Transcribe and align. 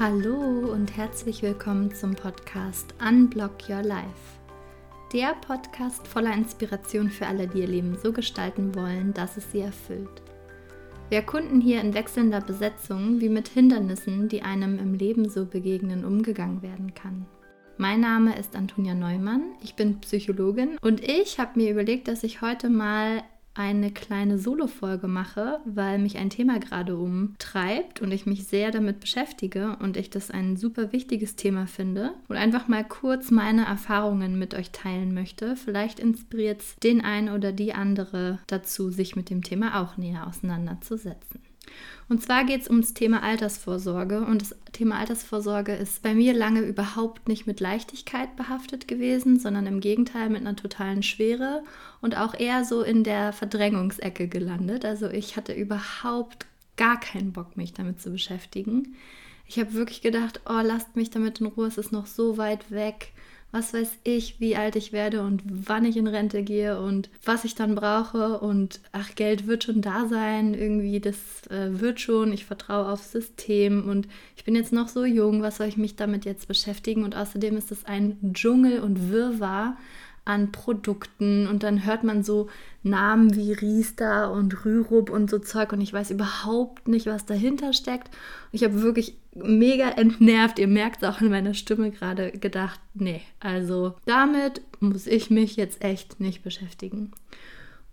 Hallo 0.00 0.72
und 0.72 0.96
herzlich 0.96 1.42
willkommen 1.42 1.94
zum 1.94 2.14
Podcast 2.14 2.94
Unblock 3.06 3.68
Your 3.68 3.82
Life. 3.82 4.38
Der 5.12 5.34
Podcast 5.46 6.08
voller 6.08 6.32
Inspiration 6.32 7.10
für 7.10 7.26
alle, 7.26 7.46
die 7.46 7.58
ihr 7.58 7.66
Leben 7.66 7.98
so 8.02 8.10
gestalten 8.10 8.74
wollen, 8.74 9.12
dass 9.12 9.36
es 9.36 9.52
sie 9.52 9.60
erfüllt. 9.60 10.22
Wir 11.10 11.18
erkunden 11.18 11.60
hier 11.60 11.82
in 11.82 11.92
wechselnder 11.92 12.40
Besetzung, 12.40 13.20
wie 13.20 13.28
mit 13.28 13.48
Hindernissen, 13.48 14.30
die 14.30 14.40
einem 14.40 14.78
im 14.78 14.94
Leben 14.94 15.28
so 15.28 15.44
begegnen, 15.44 16.06
umgegangen 16.06 16.62
werden 16.62 16.94
kann. 16.94 17.26
Mein 17.76 18.00
Name 18.00 18.38
ist 18.38 18.56
Antonia 18.56 18.94
Neumann, 18.94 19.52
ich 19.62 19.74
bin 19.74 20.00
Psychologin 20.00 20.78
und 20.80 21.06
ich 21.06 21.38
habe 21.38 21.60
mir 21.60 21.70
überlegt, 21.70 22.08
dass 22.08 22.24
ich 22.24 22.40
heute 22.40 22.70
mal 22.70 23.22
eine 23.60 23.90
kleine 23.90 24.38
Solo-Folge 24.38 25.06
mache, 25.06 25.60
weil 25.64 25.98
mich 25.98 26.16
ein 26.16 26.30
Thema 26.30 26.58
gerade 26.58 26.96
umtreibt 26.96 28.00
und 28.00 28.10
ich 28.10 28.26
mich 28.26 28.46
sehr 28.46 28.70
damit 28.70 29.00
beschäftige 29.00 29.76
und 29.80 29.96
ich 29.96 30.08
das 30.08 30.30
ein 30.30 30.56
super 30.56 30.92
wichtiges 30.92 31.36
Thema 31.36 31.66
finde 31.66 32.12
und 32.28 32.36
einfach 32.36 32.68
mal 32.68 32.84
kurz 32.84 33.30
meine 33.30 33.66
Erfahrungen 33.66 34.38
mit 34.38 34.54
euch 34.54 34.70
teilen 34.70 35.12
möchte. 35.12 35.56
Vielleicht 35.56 36.00
inspiriert 36.00 36.62
es 36.62 36.76
den 36.76 37.02
einen 37.02 37.28
oder 37.28 37.52
die 37.52 37.74
andere 37.74 38.38
dazu, 38.46 38.90
sich 38.90 39.14
mit 39.14 39.28
dem 39.28 39.42
Thema 39.42 39.82
auch 39.82 39.96
näher 39.98 40.26
auseinanderzusetzen. 40.26 41.49
Und 42.08 42.22
zwar 42.22 42.44
geht 42.44 42.62
es 42.62 42.68
ums 42.68 42.92
Thema 42.92 43.22
Altersvorsorge. 43.22 44.22
Und 44.22 44.42
das 44.42 44.56
Thema 44.72 44.98
Altersvorsorge 44.98 45.72
ist 45.72 46.02
bei 46.02 46.12
mir 46.14 46.32
lange 46.32 46.60
überhaupt 46.60 47.28
nicht 47.28 47.46
mit 47.46 47.60
Leichtigkeit 47.60 48.34
behaftet 48.36 48.88
gewesen, 48.88 49.38
sondern 49.38 49.66
im 49.66 49.80
Gegenteil 49.80 50.28
mit 50.28 50.40
einer 50.40 50.56
totalen 50.56 51.02
Schwere 51.02 51.62
und 52.00 52.16
auch 52.16 52.34
eher 52.34 52.64
so 52.64 52.82
in 52.82 53.04
der 53.04 53.32
Verdrängungsecke 53.32 54.26
gelandet. 54.26 54.84
Also 54.84 55.08
ich 55.08 55.36
hatte 55.36 55.52
überhaupt 55.52 56.46
gar 56.76 56.98
keinen 56.98 57.32
Bock, 57.32 57.56
mich 57.56 57.74
damit 57.74 58.00
zu 58.00 58.10
beschäftigen. 58.10 58.96
Ich 59.46 59.58
habe 59.58 59.74
wirklich 59.74 60.00
gedacht, 60.00 60.40
oh, 60.48 60.60
lasst 60.62 60.96
mich 60.96 61.10
damit 61.10 61.40
in 61.40 61.46
Ruhe, 61.46 61.66
es 61.66 61.78
ist 61.78 61.92
noch 61.92 62.06
so 62.06 62.38
weit 62.38 62.70
weg 62.70 63.12
was 63.52 63.74
weiß 63.74 63.98
ich, 64.04 64.38
wie 64.38 64.56
alt 64.56 64.76
ich 64.76 64.92
werde 64.92 65.22
und 65.22 65.42
wann 65.44 65.84
ich 65.84 65.96
in 65.96 66.06
Rente 66.06 66.42
gehe 66.42 66.80
und 66.80 67.10
was 67.24 67.44
ich 67.44 67.54
dann 67.54 67.74
brauche 67.74 68.38
und 68.38 68.80
ach, 68.92 69.14
Geld 69.16 69.46
wird 69.46 69.64
schon 69.64 69.80
da 69.80 70.06
sein, 70.06 70.54
irgendwie, 70.54 71.00
das 71.00 71.16
äh, 71.50 71.80
wird 71.80 72.00
schon, 72.00 72.32
ich 72.32 72.44
vertraue 72.44 72.88
aufs 72.88 73.10
System 73.10 73.88
und 73.88 74.06
ich 74.36 74.44
bin 74.44 74.54
jetzt 74.54 74.72
noch 74.72 74.88
so 74.88 75.04
jung, 75.04 75.42
was 75.42 75.56
soll 75.56 75.66
ich 75.66 75.76
mich 75.76 75.96
damit 75.96 76.24
jetzt 76.24 76.48
beschäftigen? 76.48 77.04
Und 77.04 77.16
außerdem 77.16 77.56
ist 77.56 77.72
es 77.72 77.84
ein 77.84 78.32
Dschungel 78.32 78.80
und 78.80 79.10
Wirrwarr 79.10 79.76
an 80.30 80.52
Produkten 80.52 81.46
und 81.46 81.62
dann 81.62 81.84
hört 81.84 82.04
man 82.04 82.22
so 82.22 82.48
Namen 82.82 83.34
wie 83.34 83.52
Riester 83.52 84.32
und 84.32 84.64
Rürup 84.64 85.10
und 85.10 85.28
so 85.28 85.38
Zeug 85.38 85.72
und 85.72 85.80
ich 85.80 85.92
weiß 85.92 86.10
überhaupt 86.10 86.88
nicht, 86.88 87.06
was 87.06 87.26
dahinter 87.26 87.72
steckt. 87.72 88.10
Ich 88.52 88.64
habe 88.64 88.82
wirklich 88.82 89.16
mega 89.34 89.90
entnervt, 89.90 90.58
ihr 90.58 90.68
merkt 90.68 91.02
es 91.02 91.08
auch 91.08 91.20
in 91.20 91.30
meiner 91.30 91.54
Stimme 91.54 91.90
gerade 91.90 92.32
gedacht, 92.32 92.80
nee, 92.94 93.22
also 93.38 93.94
damit 94.06 94.62
muss 94.80 95.06
ich 95.06 95.30
mich 95.30 95.56
jetzt 95.56 95.84
echt 95.84 96.20
nicht 96.20 96.42
beschäftigen. 96.42 97.12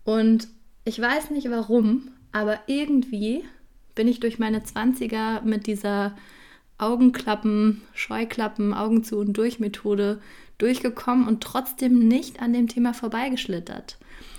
Und 0.04 0.48
ich 0.86 1.02
weiß 1.02 1.32
nicht 1.32 1.50
warum, 1.52 2.10
aber 2.32 2.60
irgendwie 2.68 3.44
bin 3.94 4.08
ich 4.08 4.20
durch 4.20 4.40
meine 4.40 4.60
20er 4.60 5.42
mit 5.42 5.68
dieser 5.68 6.16
Augenklappen, 6.78 7.82
Scheuklappen, 7.94 8.74
Augen 8.74 9.04
zu 9.04 9.18
und 9.18 9.34
durch 9.34 9.60
Methode 9.60 10.22
durchgekommen 10.58 11.28
und 11.28 11.42
trotzdem 11.42 12.08
nicht 12.08 12.42
an 12.42 12.54
dem 12.54 12.68
Thema 12.68 12.94
vorbeigeschlittert, 12.94 13.98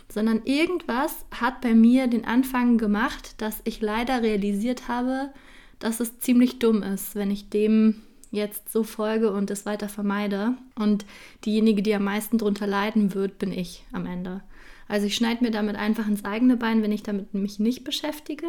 sondern 0.08 0.42
irgendwas 0.44 1.24
hat 1.30 1.60
bei 1.60 1.74
mir 1.74 2.06
den 2.06 2.24
Anfang 2.24 2.78
gemacht, 2.78 3.40
dass 3.40 3.60
ich 3.64 3.80
leider 3.80 4.22
realisiert 4.22 4.88
habe, 4.88 5.30
dass 5.78 6.00
es 6.00 6.18
ziemlich 6.18 6.58
dumm 6.58 6.82
ist, 6.82 7.14
wenn 7.14 7.30
ich 7.30 7.50
dem 7.50 8.02
jetzt 8.30 8.70
so 8.70 8.82
folge 8.82 9.32
und 9.32 9.50
es 9.50 9.64
weiter 9.64 9.88
vermeide. 9.88 10.54
Und 10.74 11.06
diejenige, 11.44 11.82
die 11.82 11.94
am 11.94 12.04
meisten 12.04 12.38
darunter 12.38 12.66
leiden 12.66 13.14
wird, 13.14 13.38
bin 13.38 13.52
ich 13.52 13.84
am 13.92 14.06
Ende. 14.06 14.42
Also 14.86 15.06
ich 15.06 15.14
schneide 15.14 15.44
mir 15.44 15.50
damit 15.50 15.76
einfach 15.76 16.06
ins 16.08 16.24
eigene 16.24 16.56
Bein, 16.56 16.82
wenn 16.82 16.92
ich 16.92 17.02
damit 17.02 17.34
mich 17.34 17.58
nicht 17.58 17.84
beschäftige. 17.84 18.46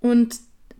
Und 0.00 0.36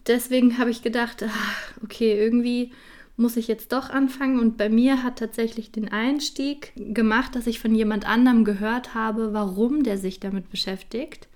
deswegen 0.06 0.58
habe 0.58 0.70
ich 0.70 0.82
gedacht, 0.82 1.24
ach, 1.26 1.72
okay, 1.82 2.18
irgendwie 2.18 2.72
muss 3.16 3.36
ich 3.36 3.48
jetzt 3.48 3.72
doch 3.72 3.90
anfangen. 3.90 4.38
Und 4.38 4.56
bei 4.56 4.68
mir 4.68 5.02
hat 5.02 5.18
tatsächlich 5.18 5.72
den 5.72 5.88
Einstieg 5.88 6.72
gemacht, 6.76 7.34
dass 7.34 7.46
ich 7.46 7.60
von 7.60 7.74
jemand 7.74 8.06
anderem 8.06 8.44
gehört 8.44 8.94
habe, 8.94 9.32
warum 9.32 9.82
der 9.82 9.98
sich 9.98 10.20
damit 10.20 10.50
beschäftigt 10.50 11.28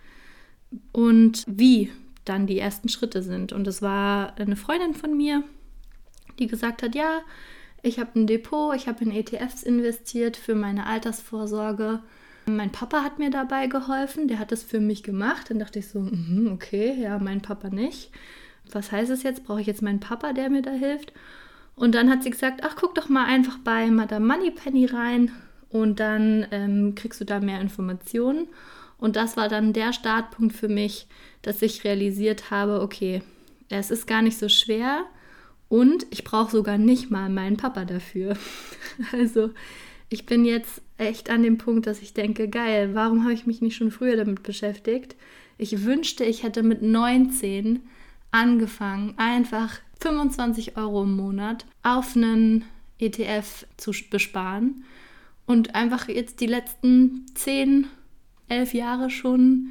und 0.93 1.45
wie 1.47 1.91
dann 2.25 2.47
die 2.47 2.59
ersten 2.59 2.89
Schritte 2.89 3.23
sind. 3.23 3.53
Und 3.53 3.67
es 3.67 3.83
war 3.83 4.39
eine 4.39 4.57
Freundin 4.57 4.95
von 4.95 5.17
mir, 5.17 5.43
die 6.39 6.47
gesagt 6.47 6.83
hat, 6.83 6.95
ja, 6.95 7.21
ich 7.83 7.99
habe 7.99 8.19
ein 8.19 8.27
Depot, 8.27 8.77
ich 8.77 8.89
habe 8.89 9.05
in 9.05 9.11
ETFs 9.11 9.63
investiert 9.63 10.37
für 10.37 10.55
meine 10.55 10.87
Altersvorsorge. 10.87 12.01
Mein 12.47 12.73
Papa 12.73 13.03
hat 13.03 13.19
mir 13.19 13.31
dabei 13.31 13.69
geholfen, 13.69 14.29
der 14.29 14.39
hat 14.39 14.53
das 14.53 14.63
für 14.63 14.81
mich 14.81 15.03
gemacht. 15.03 15.51
Dann 15.51 15.59
dachte 15.59 15.79
ich 15.79 15.89
so, 15.89 16.01
mm, 16.01 16.51
okay, 16.53 16.95
ja, 17.01 17.19
mein 17.19 17.41
Papa 17.41 17.71
nicht. 17.71 18.11
Was 18.73 18.93
heißt 18.93 19.11
es 19.11 19.23
jetzt? 19.23 19.45
Brauche 19.45 19.63
ich 19.63 19.67
jetzt 19.67 19.83
meinen 19.83 20.01
Papa, 20.01 20.33
der 20.33 20.51
mir 20.51 20.63
da 20.63 20.73
hilft? 20.73 21.13
Und 21.81 21.95
dann 21.95 22.11
hat 22.11 22.23
sie 22.23 22.29
gesagt, 22.29 22.61
ach, 22.63 22.77
guck 22.77 22.95
doch 22.95 23.09
mal 23.09 23.25
einfach 23.25 23.57
bei 23.57 23.91
Madame 23.91 24.27
Moneypenny 24.27 24.85
rein 24.85 25.33
und 25.71 25.99
dann 25.99 26.47
ähm, 26.51 26.95
kriegst 26.95 27.23
du 27.23 27.25
da 27.25 27.41
mehr 27.41 27.59
Informationen. 27.63 28.49
Und 28.99 29.17
das 29.17 29.39
war 29.39 29.49
dann 29.49 29.73
der 29.73 29.95
Startpunkt 29.95 30.55
für 30.55 30.69
mich, 30.69 31.07
dass 31.41 31.63
ich 31.63 31.83
realisiert 31.83 32.51
habe, 32.51 32.83
okay, 32.83 33.23
es 33.71 33.91
ist 33.91 34.07
gar 34.07 34.21
nicht 34.21 34.37
so 34.37 34.51
schwer 34.51 35.07
und 35.71 36.07
ich 36.11 36.23
brauche 36.23 36.51
sogar 36.51 36.77
nicht 36.77 37.11
mal 37.11 37.31
meinen 37.31 37.57
Papa 37.57 37.87
dafür. 37.87 38.37
also 39.13 39.49
ich 40.11 40.27
bin 40.27 40.45
jetzt 40.45 40.83
echt 40.99 41.31
an 41.31 41.43
dem 41.43 41.57
Punkt, 41.57 41.87
dass 41.87 42.03
ich 42.03 42.13
denke, 42.13 42.51
geil, 42.51 42.91
warum 42.93 43.23
habe 43.23 43.33
ich 43.33 43.47
mich 43.47 43.63
nicht 43.63 43.77
schon 43.77 43.91
früher 43.91 44.17
damit 44.17 44.43
beschäftigt? 44.43 45.17
Ich 45.57 45.83
wünschte, 45.83 46.25
ich 46.25 46.43
hätte 46.43 46.63
mit 46.63 46.83
19 46.83 47.81
angefangen, 48.33 49.15
einfach 49.17 49.79
25 50.01 50.77
Euro 50.77 51.03
im 51.03 51.17
Monat 51.17 51.67
auf 51.83 52.17
einen 52.17 52.65
ETF 52.99 53.67
zu 53.77 53.93
besparen 54.11 54.85
und 55.47 55.75
einfach 55.75 56.09
jetzt 56.09 56.41
die 56.41 56.47
letzten 56.47 57.27
10, 57.35 57.87
11 58.49 58.75
Jahre 58.75 59.11
schon 59.11 59.71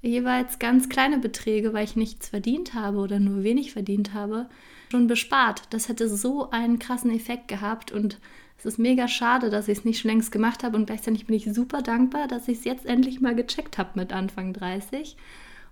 jeweils 0.00 0.58
ganz 0.58 0.88
kleine 0.88 1.18
Beträge, 1.18 1.72
weil 1.72 1.84
ich 1.84 1.96
nichts 1.96 2.28
verdient 2.28 2.74
habe 2.74 2.98
oder 2.98 3.18
nur 3.18 3.42
wenig 3.42 3.72
verdient 3.72 4.14
habe, 4.14 4.48
schon 4.90 5.06
bespart. 5.06 5.62
Das 5.70 5.88
hätte 5.88 6.08
so 6.08 6.50
einen 6.50 6.78
krassen 6.78 7.10
Effekt 7.10 7.48
gehabt 7.48 7.92
und 7.92 8.18
es 8.58 8.66
ist 8.66 8.78
mega 8.78 9.06
schade, 9.06 9.50
dass 9.50 9.68
ich 9.68 9.78
es 9.78 9.84
nicht 9.84 10.00
schon 10.00 10.10
längst 10.10 10.32
gemacht 10.32 10.64
habe 10.64 10.76
und 10.76 10.86
gleichzeitig 10.86 11.26
bin 11.26 11.36
ich 11.36 11.52
super 11.52 11.82
dankbar, 11.82 12.26
dass 12.26 12.48
ich 12.48 12.58
es 12.58 12.64
jetzt 12.64 12.86
endlich 12.86 13.20
mal 13.20 13.34
gecheckt 13.34 13.78
habe 13.78 13.90
mit 13.98 14.12
Anfang 14.12 14.52
30 14.52 15.16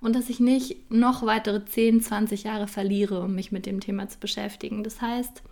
und 0.00 0.14
dass 0.14 0.30
ich 0.30 0.40
nicht 0.40 0.90
noch 0.90 1.24
weitere 1.24 1.64
10, 1.64 2.00
20 2.00 2.44
Jahre 2.44 2.68
verliere, 2.68 3.22
um 3.22 3.34
mich 3.34 3.52
mit 3.52 3.66
dem 3.66 3.80
Thema 3.80 4.08
zu 4.08 4.18
beschäftigen. 4.18 4.84
Das 4.84 5.00
heißt, 5.00 5.42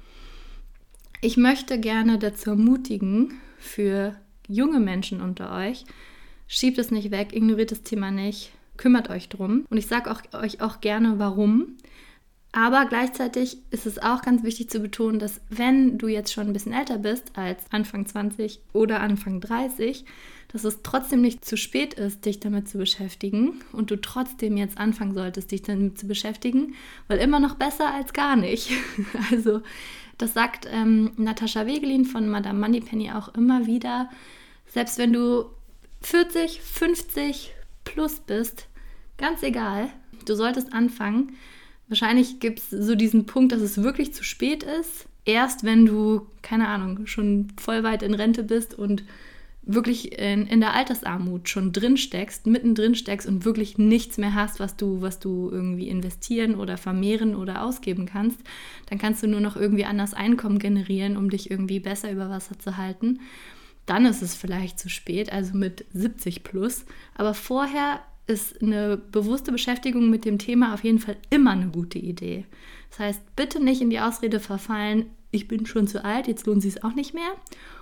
ich 1.21 1.37
möchte 1.37 1.81
gerne 1.81 2.19
dazu 2.19 2.51
ermutigen, 2.51 3.41
für 3.59 4.15
junge 4.47 4.81
Menschen 4.81 5.21
unter 5.21 5.55
euch, 5.55 5.85
schiebt 6.47 6.79
es 6.79 6.91
nicht 6.91 7.11
weg, 7.11 7.35
ignoriert 7.35 7.71
das 7.71 7.83
Thema 7.83 8.11
nicht, 8.11 8.51
kümmert 8.77 9.11
euch 9.11 9.29
drum. 9.29 9.65
Und 9.71 9.79
ich 9.79 9.87
sage 9.87 10.15
euch 10.33 10.61
auch 10.61 10.81
gerne, 10.81 11.19
warum. 11.19 11.77
Aber 12.53 12.85
gleichzeitig 12.87 13.59
ist 13.71 13.87
es 13.87 13.99
auch 13.99 14.23
ganz 14.23 14.45
wichtig 14.45 14.71
zu 14.71 14.79
betonen, 14.81 15.19
dass 15.19 15.41
wenn 15.49 15.99
du 15.99 16.07
jetzt 16.07 16.33
schon 16.33 16.47
ein 16.47 16.53
bisschen 16.53 16.73
älter 16.73 16.99
bist 16.99 17.33
als 17.35 17.65
Anfang 17.71 18.07
20 18.07 18.61
oder 18.73 19.01
Anfang 19.01 19.41
30, 19.41 20.05
dass 20.55 20.63
es 20.63 20.83
trotzdem 20.85 21.21
nicht 21.21 21.45
zu 21.45 21.57
spät 21.57 21.95
ist, 21.95 22.25
dich 22.25 22.39
damit 22.39 22.69
zu 22.69 22.79
beschäftigen 22.79 23.61
und 23.73 23.91
du 23.91 24.01
trotzdem 24.01 24.57
jetzt 24.57 24.79
anfangen 24.79 25.13
solltest, 25.13 25.51
dich 25.51 25.63
damit 25.63 25.99
zu 25.99 26.07
beschäftigen, 26.07 26.77
weil 27.09 27.19
immer 27.19 27.41
noch 27.41 27.57
besser 27.57 27.93
als 27.93 28.13
gar 28.13 28.37
nicht. 28.37 28.71
Also 29.33 29.63
das 30.17 30.33
sagt 30.33 30.69
ähm, 30.71 31.11
Natascha 31.17 31.67
Wegelin 31.67 32.05
von 32.05 32.29
Madame 32.29 32.61
Moneypenny 32.61 33.11
auch 33.11 33.35
immer 33.35 33.67
wieder. 33.67 34.09
Selbst 34.69 34.97
wenn 34.97 35.13
du 35.13 35.47
40, 36.03 36.61
50 36.61 37.53
plus 37.83 38.21
bist, 38.21 38.69
ganz 39.19 39.43
egal, 39.43 39.89
du 40.25 40.37
solltest 40.37 40.73
anfangen. 40.73 41.33
Wahrscheinlich 41.89 42.39
gibt 42.39 42.61
es 42.61 42.71
so 42.71 42.95
diesen 42.95 43.27
Punkt, 43.27 43.51
dass 43.51 43.61
es 43.61 43.83
wirklich 43.83 44.15
zu 44.15 44.23
spät 44.23 44.63
ist. 44.63 45.07
Erst 45.25 45.65
wenn 45.65 45.85
du, 45.85 46.29
keine 46.43 46.69
Ahnung, 46.69 47.09
schon 47.09 47.49
voll 47.61 47.83
weit 47.83 48.05
in 48.05 48.15
Rente 48.15 48.45
bist 48.45 48.79
und 48.79 49.03
wirklich 49.67 50.19
in, 50.19 50.47
in 50.47 50.61
der 50.61 50.75
Altersarmut 50.75 51.49
schon 51.49 51.73
drin 51.73 51.97
steckst, 51.97 52.47
mittendrin 52.47 52.95
steckst 52.95 53.27
und 53.27 53.45
wirklich 53.45 53.79
nichts 53.79 54.19
mehr 54.19 54.35
hast, 54.35 54.61
was 54.61 54.77
du, 54.77 55.01
was 55.01 55.19
du 55.19 55.51
irgendwie 55.51 55.89
investieren 55.89 56.55
oder 56.55 56.77
vermehren 56.77 57.35
oder 57.35 57.63
ausgeben 57.63 58.07
kannst, 58.07 58.41
dann 58.91 58.99
kannst 58.99 59.23
du 59.23 59.27
nur 59.27 59.41
noch 59.41 59.57
irgendwie 59.57 59.85
anders 59.85 60.15
Einkommen 60.15 60.59
generieren, 60.59 61.17
um 61.17 61.31
dich 61.31 61.51
irgendwie 61.51 61.81
besser 61.81 62.11
über 62.11 62.29
Wasser 62.29 62.59
zu 62.59 62.77
halten. 62.77 63.21
Dann 63.87 64.07
ist 64.07 64.23
es 64.23 64.35
vielleicht 64.35 64.79
zu 64.79 64.89
spät, 64.89 65.33
also 65.33 65.57
mit 65.57 65.85
70 65.93 66.43
plus. 66.43 66.85
Aber 67.15 67.35
vorher 67.35 68.01
ist 68.27 68.63
eine 68.63 68.97
bewusste 68.97 69.53
Beschäftigung 69.53 70.09
mit 70.09 70.25
dem 70.25 70.39
Thema 70.39 70.73
auf 70.73 70.85
jeden 70.85 70.99
Fall 70.99 71.17
immer 71.31 71.51
eine 71.51 71.69
gute 71.69 71.99
Idee. 71.99 72.47
Das 72.91 72.99
heißt, 72.99 73.37
bitte 73.37 73.63
nicht 73.63 73.83
in 73.83 73.91
die 73.91 74.01
Ausrede 74.01 74.41
verfallen, 74.41 75.07
ich 75.35 75.49
bin 75.49 75.67
schon 75.67 75.87
zu 75.87 76.05
alt, 76.05 76.29
jetzt 76.29 76.47
lohnt 76.47 76.63
sich 76.63 76.77
es 76.77 76.83
auch 76.83 76.95
nicht 76.95 77.15
mehr. 77.15 77.33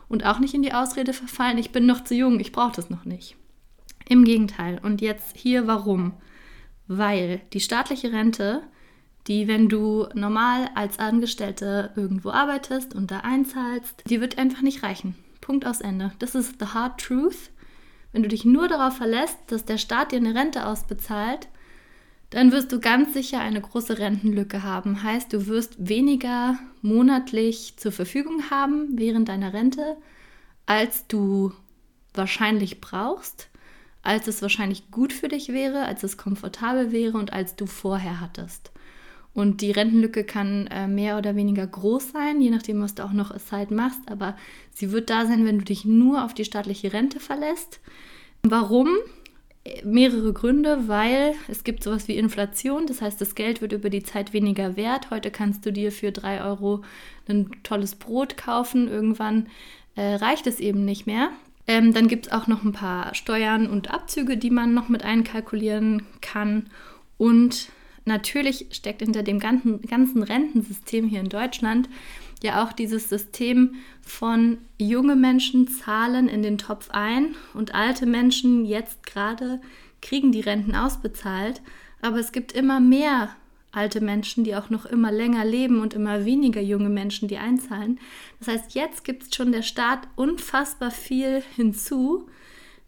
Und 0.09 0.27
auch 0.27 0.39
nicht 0.39 0.55
in 0.55 0.63
die 0.63 0.75
Ausrede 0.75 1.13
verfallen, 1.13 1.59
ich 1.59 1.73
bin 1.73 1.87
noch 1.87 2.05
zu 2.05 2.15
jung, 2.15 2.41
ich 2.41 2.53
brauche 2.53 2.77
das 2.77 2.91
noch 2.91 3.05
nicht. 3.05 3.37
Im 4.09 4.25
Gegenteil. 4.25 4.81
Und 4.83 5.01
jetzt 5.01 5.37
hier 5.37 5.67
warum? 5.67 6.15
Weil 6.89 7.41
die 7.53 7.61
staatliche 7.61 8.13
Rente, 8.13 8.63
die, 9.27 9.47
wenn 9.47 9.69
du 9.69 10.07
normal 10.15 10.69
als 10.75 10.99
Angestellte 10.99 11.93
irgendwo 11.97 12.31
arbeitest 12.31 12.95
und 12.95 13.11
da 13.11 13.21
einzahlst, 13.21 14.03
die 14.09 14.21
wird 14.21 14.39
einfach 14.39 14.63
nicht 14.63 14.83
reichen. 14.83 15.15
Punkt 15.41 15.67
aus 15.67 15.81
Ende. 15.81 16.13
Das 16.19 16.35
ist 16.35 16.57
the 16.59 16.67
hard 16.67 17.01
truth. 17.01 17.51
Wenn 18.13 18.23
du 18.23 18.29
dich 18.29 18.45
nur 18.45 18.69
darauf 18.69 18.97
verlässt, 18.97 19.39
dass 19.47 19.65
der 19.65 19.79
Staat 19.79 20.13
dir 20.13 20.17
eine 20.17 20.35
Rente 20.35 20.67
ausbezahlt, 20.67 21.49
dann 22.33 22.51
wirst 22.51 22.73
du 22.73 22.81
ganz 22.81 23.13
sicher 23.13 23.41
eine 23.41 23.61
große 23.61 23.99
Rentenlücke 23.99 24.63
haben. 24.63 25.03
Heißt, 25.03 25.35
du 25.35 25.47
wirst 25.49 25.75
weniger 25.79 26.59
monatlich 26.81 27.75
zur 27.77 27.93
Verfügung 27.93 28.51
haben 28.51 28.99
während 28.99 29.29
deiner 29.29 29.53
Rente, 29.53 29.99
als 30.65 31.07
du 31.09 31.53
wahrscheinlich 32.15 32.81
brauchst, 32.81 33.51
als 34.03 34.29
es 34.29 34.41
wahrscheinlich 34.41 34.91
gut 34.91 35.13
für 35.13 35.29
dich 35.29 35.51
wäre, 35.51 35.85
als 35.85 36.05
es 36.05 36.17
komfortabel 36.17 36.91
wäre 36.91 37.19
und 37.19 37.35
als 37.35 37.55
du 37.55 37.67
vorher 37.67 38.21
hattest. 38.21 38.73
Und 39.35 39.61
die 39.61 39.71
Rentenlücke 39.71 40.25
kann 40.25 40.67
äh, 40.69 40.89
mehr 40.89 41.19
oder 41.19 41.37
weniger 41.37 41.67
groß 41.67 42.13
sein, 42.13 42.41
je 42.41 42.51
nachdem, 42.51 42.81
was 42.81 42.95
du 42.95 43.05
auch 43.05 43.13
noch 43.13 43.31
Aside 43.31 43.75
machst, 43.75 44.01
aber 44.07 44.37
sie 44.75 44.91
wird 44.91 45.11
da 45.11 45.27
sein, 45.27 45.45
wenn 45.45 45.59
du 45.59 45.65
dich 45.65 45.85
nur 45.85 46.25
auf 46.25 46.33
die 46.33 46.47
staatliche 46.47 46.95
Rente 46.95 47.21
verlässt. 47.21 47.81
Warum? 48.43 48.89
Mehrere 49.85 50.33
Gründe, 50.33 50.89
weil 50.89 51.35
es 51.49 51.63
gibt 51.63 51.85
sowas 51.85 52.09
wie 52.09 52.17
Inflation, 52.17 52.87
das 52.87 53.01
heißt, 53.01 53.21
das 53.21 53.35
Geld 53.35 53.61
wird 53.61 53.73
über 53.73 53.91
die 53.91 54.03
Zeit 54.03 54.33
weniger 54.33 54.77
wert. 54.77 55.11
Heute 55.11 55.31
kannst 55.31 55.65
du 55.65 55.73
dir 55.73 55.93
für 55.93 56.11
drei 56.11 56.43
Euro 56.43 56.83
ein 57.29 57.51
tolles 57.63 57.95
Brot 57.95 58.37
kaufen, 58.37 58.89
irgendwann 58.89 59.47
äh, 59.95 60.15
reicht 60.15 60.47
es 60.47 60.59
eben 60.59 60.85
nicht 60.85 61.07
mehr. 61.07 61.31
Ähm, 61.69 61.95
dann 61.95 62.09
gibt 62.09 62.27
es 62.27 62.33
auch 62.33 62.49
noch 62.49 62.65
ein 62.65 62.73
paar 62.73 63.15
Steuern 63.15 63.69
und 63.69 63.91
Abzüge, 63.91 64.37
die 64.37 64.51
man 64.51 64.75
noch 64.75 64.89
mit 64.89 65.05
einkalkulieren 65.05 66.03
kann. 66.21 66.69
Und 67.19 67.69
natürlich 68.05 68.67
steckt 68.73 69.03
hinter 69.03 69.23
dem 69.23 69.39
ganzen, 69.39 69.81
ganzen 69.83 70.25
Rentensystem 70.25 71.07
hier 71.07 71.21
in 71.21 71.29
Deutschland 71.29 71.89
ja 72.43 72.65
auch 72.65 72.73
dieses 72.73 73.09
System 73.09 73.77
von 74.01 74.59
junge 74.79 75.17
Menschen 75.17 75.69
zahlen 75.69 76.29
in 76.29 76.43
den 76.43 76.59
Topf 76.59 76.91
ein 76.91 77.35
und 77.55 77.75
alte 77.75 78.07
Menschen 78.07 78.65
jetzt 78.65 79.07
gerade 79.07 79.61
kriegen 80.01 80.33
die 80.33 80.41
Renten 80.41 80.75
ausbezahlt. 80.75 81.63
Aber 82.01 82.19
es 82.19 82.33
gibt 82.33 82.53
immer 82.53 82.81
mehr 82.81 83.31
alte 83.73 84.03
Menschen, 84.03 84.45
die 84.45 84.55
auch 84.55 84.69
noch 84.71 84.85
immer 84.85 85.11
länger 85.11 85.45
leben 85.45 85.81
und 85.81 85.95
immer 85.95 86.25
weniger 86.25 86.61
junge 86.61 86.91
Menschen, 86.91 87.29
die 87.29 87.39
einzahlen. 87.39 87.99
Das 88.39 88.49
heißt, 88.49 88.75
jetzt 88.75 89.05
gibt 89.05 89.23
es 89.23 89.35
schon 89.35 89.53
der 89.53 89.63
Staat 89.63 90.09
unfassbar 90.15 90.91
viel 90.91 91.43
hinzu, 91.57 92.29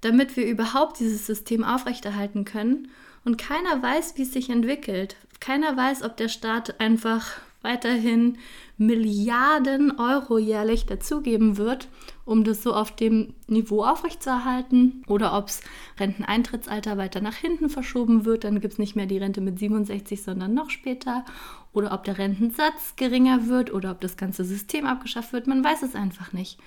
damit 0.03 0.37
wir 0.37 0.47
überhaupt 0.47 1.01
dieses 1.01 1.27
System 1.27 1.65
aufrechterhalten 1.65 2.45
können. 2.45 2.89
Und 3.25 3.39
keiner 3.39 3.83
weiß, 3.83 4.19
wie 4.19 4.23
es 4.23 4.35
sich 4.35 4.51
entwickelt. 4.51 5.17
Keiner 5.41 5.75
weiß, 5.75 6.03
ob 6.03 6.19
der 6.19 6.29
Staat 6.29 6.79
einfach 6.81 7.41
weiterhin 7.65 8.39
Milliarden 8.77 9.99
Euro 9.99 10.39
jährlich 10.39 10.87
dazugeben 10.87 11.57
wird, 11.57 11.89
um 12.25 12.45
das 12.45 12.63
so 12.63 12.75
auf 12.75 12.95
dem 12.95 13.35
Niveau 13.47 13.85
aufrechtzuerhalten 13.85 15.03
oder 15.07 15.37
ob 15.37 15.49
es 15.49 15.63
Renteneintrittsalter 15.99 16.97
weiter 16.97 17.21
nach 17.21 17.37
hinten 17.37 17.69
verschoben 17.69 18.25
wird, 18.25 18.45
dann 18.45 18.61
gibt 18.61 18.75
es 18.75 18.79
nicht 18.79 18.97
mehr 18.97 19.07
die 19.07 19.19
Rente 19.19 19.41
mit 19.41 19.59
67, 19.59 20.23
sondern 20.23 20.55
noch 20.55 20.71
später 20.71 21.25
oder 21.73 21.93
ob 21.93 22.05
der 22.05 22.19
Rentensatz 22.19 22.95
geringer 22.97 23.49
wird 23.49 23.73
oder 23.73 23.91
ob 23.91 24.01
das 24.01 24.17
ganze 24.17 24.45
System 24.45 24.87
abgeschafft 24.87 25.33
wird, 25.33 25.47
man 25.47 25.65
weiß 25.65 25.83
es 25.83 25.95
einfach 25.95 26.33
nicht. 26.33 26.59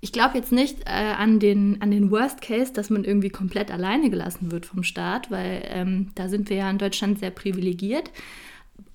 Ich 0.00 0.12
glaube 0.12 0.38
jetzt 0.38 0.52
nicht 0.52 0.82
äh, 0.84 0.90
an, 0.90 1.40
den, 1.40 1.82
an 1.82 1.90
den 1.90 2.10
Worst 2.12 2.40
Case, 2.40 2.72
dass 2.72 2.88
man 2.88 3.02
irgendwie 3.02 3.30
komplett 3.30 3.72
alleine 3.72 4.10
gelassen 4.10 4.52
wird 4.52 4.64
vom 4.64 4.84
Staat, 4.84 5.30
weil 5.30 5.62
ähm, 5.64 6.10
da 6.14 6.28
sind 6.28 6.50
wir 6.50 6.58
ja 6.58 6.70
in 6.70 6.78
Deutschland 6.78 7.18
sehr 7.18 7.30
privilegiert. 7.30 8.12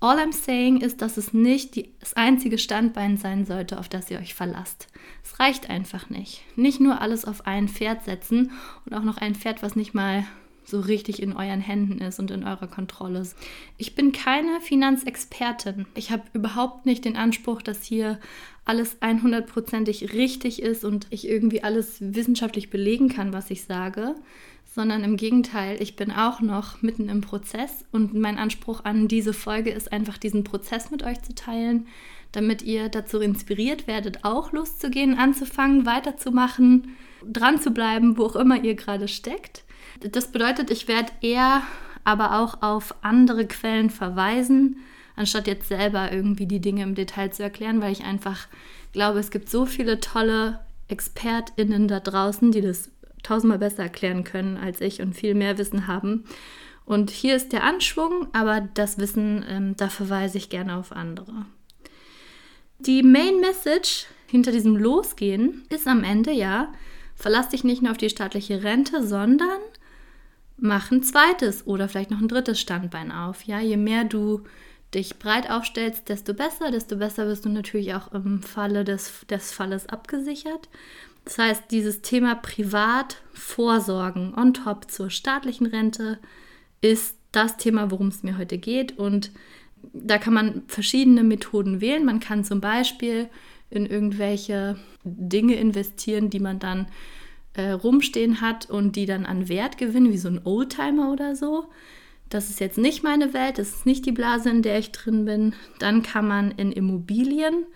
All 0.00 0.18
I'm 0.18 0.32
saying 0.32 0.80
ist, 0.80 1.00
dass 1.00 1.16
es 1.16 1.32
nicht 1.32 1.76
die, 1.76 1.90
das 2.00 2.14
einzige 2.14 2.58
Standbein 2.58 3.16
sein 3.16 3.46
sollte, 3.46 3.78
auf 3.78 3.88
das 3.88 4.10
ihr 4.10 4.18
euch 4.18 4.34
verlasst. 4.34 4.88
Es 5.22 5.40
reicht 5.40 5.70
einfach 5.70 6.10
nicht. 6.10 6.42
Nicht 6.56 6.80
nur 6.80 7.00
alles 7.00 7.24
auf 7.24 7.46
ein 7.46 7.68
Pferd 7.68 8.04
setzen 8.04 8.52
und 8.84 8.94
auch 8.94 9.02
noch 9.02 9.16
ein 9.16 9.34
Pferd, 9.34 9.62
was 9.62 9.76
nicht 9.76 9.94
mal 9.94 10.26
so 10.66 10.80
richtig 10.80 11.22
in 11.22 11.34
euren 11.34 11.60
Händen 11.60 11.98
ist 11.98 12.18
und 12.18 12.30
in 12.30 12.44
eurer 12.44 12.66
Kontrolle 12.66 13.20
ist. 13.20 13.36
Ich 13.76 13.94
bin 13.94 14.12
keine 14.12 14.60
Finanzexpertin. 14.60 15.86
Ich 15.94 16.10
habe 16.10 16.22
überhaupt 16.32 16.86
nicht 16.86 17.04
den 17.04 17.16
Anspruch, 17.16 17.62
dass 17.62 17.82
hier 17.82 18.18
alles 18.64 19.00
100%ig 19.02 20.12
richtig 20.14 20.62
ist 20.62 20.84
und 20.84 21.06
ich 21.10 21.28
irgendwie 21.28 21.62
alles 21.62 21.96
wissenschaftlich 22.00 22.70
belegen 22.70 23.08
kann, 23.08 23.32
was 23.32 23.50
ich 23.50 23.64
sage 23.64 24.14
sondern 24.74 25.04
im 25.04 25.16
Gegenteil, 25.16 25.80
ich 25.80 25.94
bin 25.94 26.10
auch 26.10 26.40
noch 26.40 26.82
mitten 26.82 27.08
im 27.08 27.20
Prozess 27.20 27.84
und 27.92 28.12
mein 28.12 28.38
Anspruch 28.38 28.84
an 28.84 29.06
diese 29.06 29.32
Folge 29.32 29.70
ist 29.70 29.92
einfach 29.92 30.18
diesen 30.18 30.42
Prozess 30.42 30.90
mit 30.90 31.04
euch 31.04 31.22
zu 31.22 31.32
teilen, 31.32 31.86
damit 32.32 32.60
ihr 32.62 32.88
dazu 32.88 33.20
inspiriert 33.20 33.86
werdet, 33.86 34.24
auch 34.24 34.50
loszugehen, 34.50 35.16
anzufangen, 35.16 35.86
weiterzumachen, 35.86 36.96
dran 37.24 37.60
zu 37.60 37.70
bleiben, 37.70 38.18
wo 38.18 38.24
auch 38.24 38.34
immer 38.34 38.64
ihr 38.64 38.74
gerade 38.74 39.06
steckt. 39.06 39.62
Das 40.00 40.32
bedeutet, 40.32 40.72
ich 40.72 40.88
werde 40.88 41.12
eher 41.20 41.62
aber 42.02 42.40
auch 42.40 42.60
auf 42.60 42.96
andere 43.02 43.46
Quellen 43.46 43.90
verweisen, 43.90 44.78
anstatt 45.14 45.46
jetzt 45.46 45.68
selber 45.68 46.10
irgendwie 46.10 46.46
die 46.46 46.60
Dinge 46.60 46.82
im 46.82 46.96
Detail 46.96 47.30
zu 47.30 47.44
erklären, 47.44 47.80
weil 47.80 47.92
ich 47.92 48.02
einfach 48.02 48.48
glaube, 48.92 49.20
es 49.20 49.30
gibt 49.30 49.48
so 49.48 49.66
viele 49.66 50.00
tolle 50.00 50.58
ExpertInnen 50.88 51.86
da 51.86 52.00
draußen, 52.00 52.50
die 52.50 52.60
das 52.60 52.90
tausendmal 53.24 53.58
besser 53.58 53.82
erklären 53.82 54.22
können 54.22 54.56
als 54.56 54.80
ich 54.80 55.02
und 55.02 55.14
viel 55.14 55.34
mehr 55.34 55.58
Wissen 55.58 55.88
haben. 55.88 56.24
Und 56.84 57.10
hier 57.10 57.34
ist 57.34 57.52
der 57.52 57.64
Anschwung, 57.64 58.28
aber 58.32 58.68
das 58.74 58.98
Wissen, 58.98 59.44
ähm, 59.48 59.76
da 59.76 59.88
verweise 59.88 60.38
ich 60.38 60.50
gerne 60.50 60.76
auf 60.76 60.92
andere. 60.92 61.46
Die 62.78 63.02
Main 63.02 63.40
Message 63.40 64.06
hinter 64.26 64.52
diesem 64.52 64.76
Losgehen 64.76 65.62
ist 65.70 65.86
am 65.86 66.04
Ende 66.04 66.32
ja, 66.32 66.72
verlass 67.14 67.48
dich 67.48 67.64
nicht 67.64 67.82
nur 67.82 67.92
auf 67.92 67.96
die 67.96 68.10
staatliche 68.10 68.62
Rente, 68.62 69.06
sondern 69.06 69.60
mach 70.56 70.90
ein 70.90 71.02
zweites 71.02 71.66
oder 71.66 71.88
vielleicht 71.88 72.10
noch 72.10 72.20
ein 72.20 72.28
drittes 72.28 72.60
Standbein 72.60 73.12
auf. 73.12 73.44
Ja, 73.44 73.60
je 73.60 73.76
mehr 73.76 74.04
du 74.04 74.42
dich 74.94 75.18
breit 75.18 75.50
aufstellst, 75.50 76.08
desto 76.08 76.34
besser, 76.34 76.70
desto 76.70 76.96
besser 76.96 77.26
wirst 77.26 77.44
du 77.44 77.48
natürlich 77.48 77.94
auch 77.94 78.12
im 78.12 78.42
Falle 78.42 78.84
des, 78.84 79.26
des 79.28 79.52
Falles 79.52 79.88
abgesichert. 79.88 80.68
Das 81.24 81.38
heißt, 81.38 81.64
dieses 81.70 82.02
Thema 82.02 82.34
Privatvorsorgen 82.34 84.34
on 84.34 84.52
top 84.52 84.90
zur 84.90 85.10
staatlichen 85.10 85.66
Rente 85.66 86.18
ist 86.80 87.16
das 87.32 87.56
Thema, 87.56 87.90
worum 87.90 88.08
es 88.08 88.22
mir 88.22 88.36
heute 88.36 88.58
geht. 88.58 88.98
Und 88.98 89.30
da 89.92 90.18
kann 90.18 90.34
man 90.34 90.62
verschiedene 90.66 91.24
Methoden 91.24 91.80
wählen. 91.80 92.04
Man 92.04 92.20
kann 92.20 92.44
zum 92.44 92.60
Beispiel 92.60 93.28
in 93.70 93.86
irgendwelche 93.86 94.76
Dinge 95.04 95.54
investieren, 95.54 96.30
die 96.30 96.40
man 96.40 96.58
dann 96.58 96.86
äh, 97.54 97.70
rumstehen 97.70 98.40
hat 98.40 98.68
und 98.68 98.96
die 98.96 99.06
dann 99.06 99.26
an 99.26 99.48
Wert 99.48 99.78
gewinnen, 99.78 100.12
wie 100.12 100.18
so 100.18 100.28
ein 100.28 100.40
Oldtimer 100.44 101.12
oder 101.12 101.34
so. 101.34 101.66
Das 102.28 102.50
ist 102.50 102.60
jetzt 102.60 102.78
nicht 102.78 103.02
meine 103.02 103.32
Welt, 103.32 103.58
das 103.58 103.70
ist 103.70 103.86
nicht 103.86 104.06
die 104.06 104.12
Blase, 104.12 104.50
in 104.50 104.62
der 104.62 104.78
ich 104.78 104.92
drin 104.92 105.24
bin. 105.24 105.54
Dann 105.78 106.02
kann 106.02 106.26
man 106.26 106.50
in 106.52 106.72
Immobilien 106.72 107.66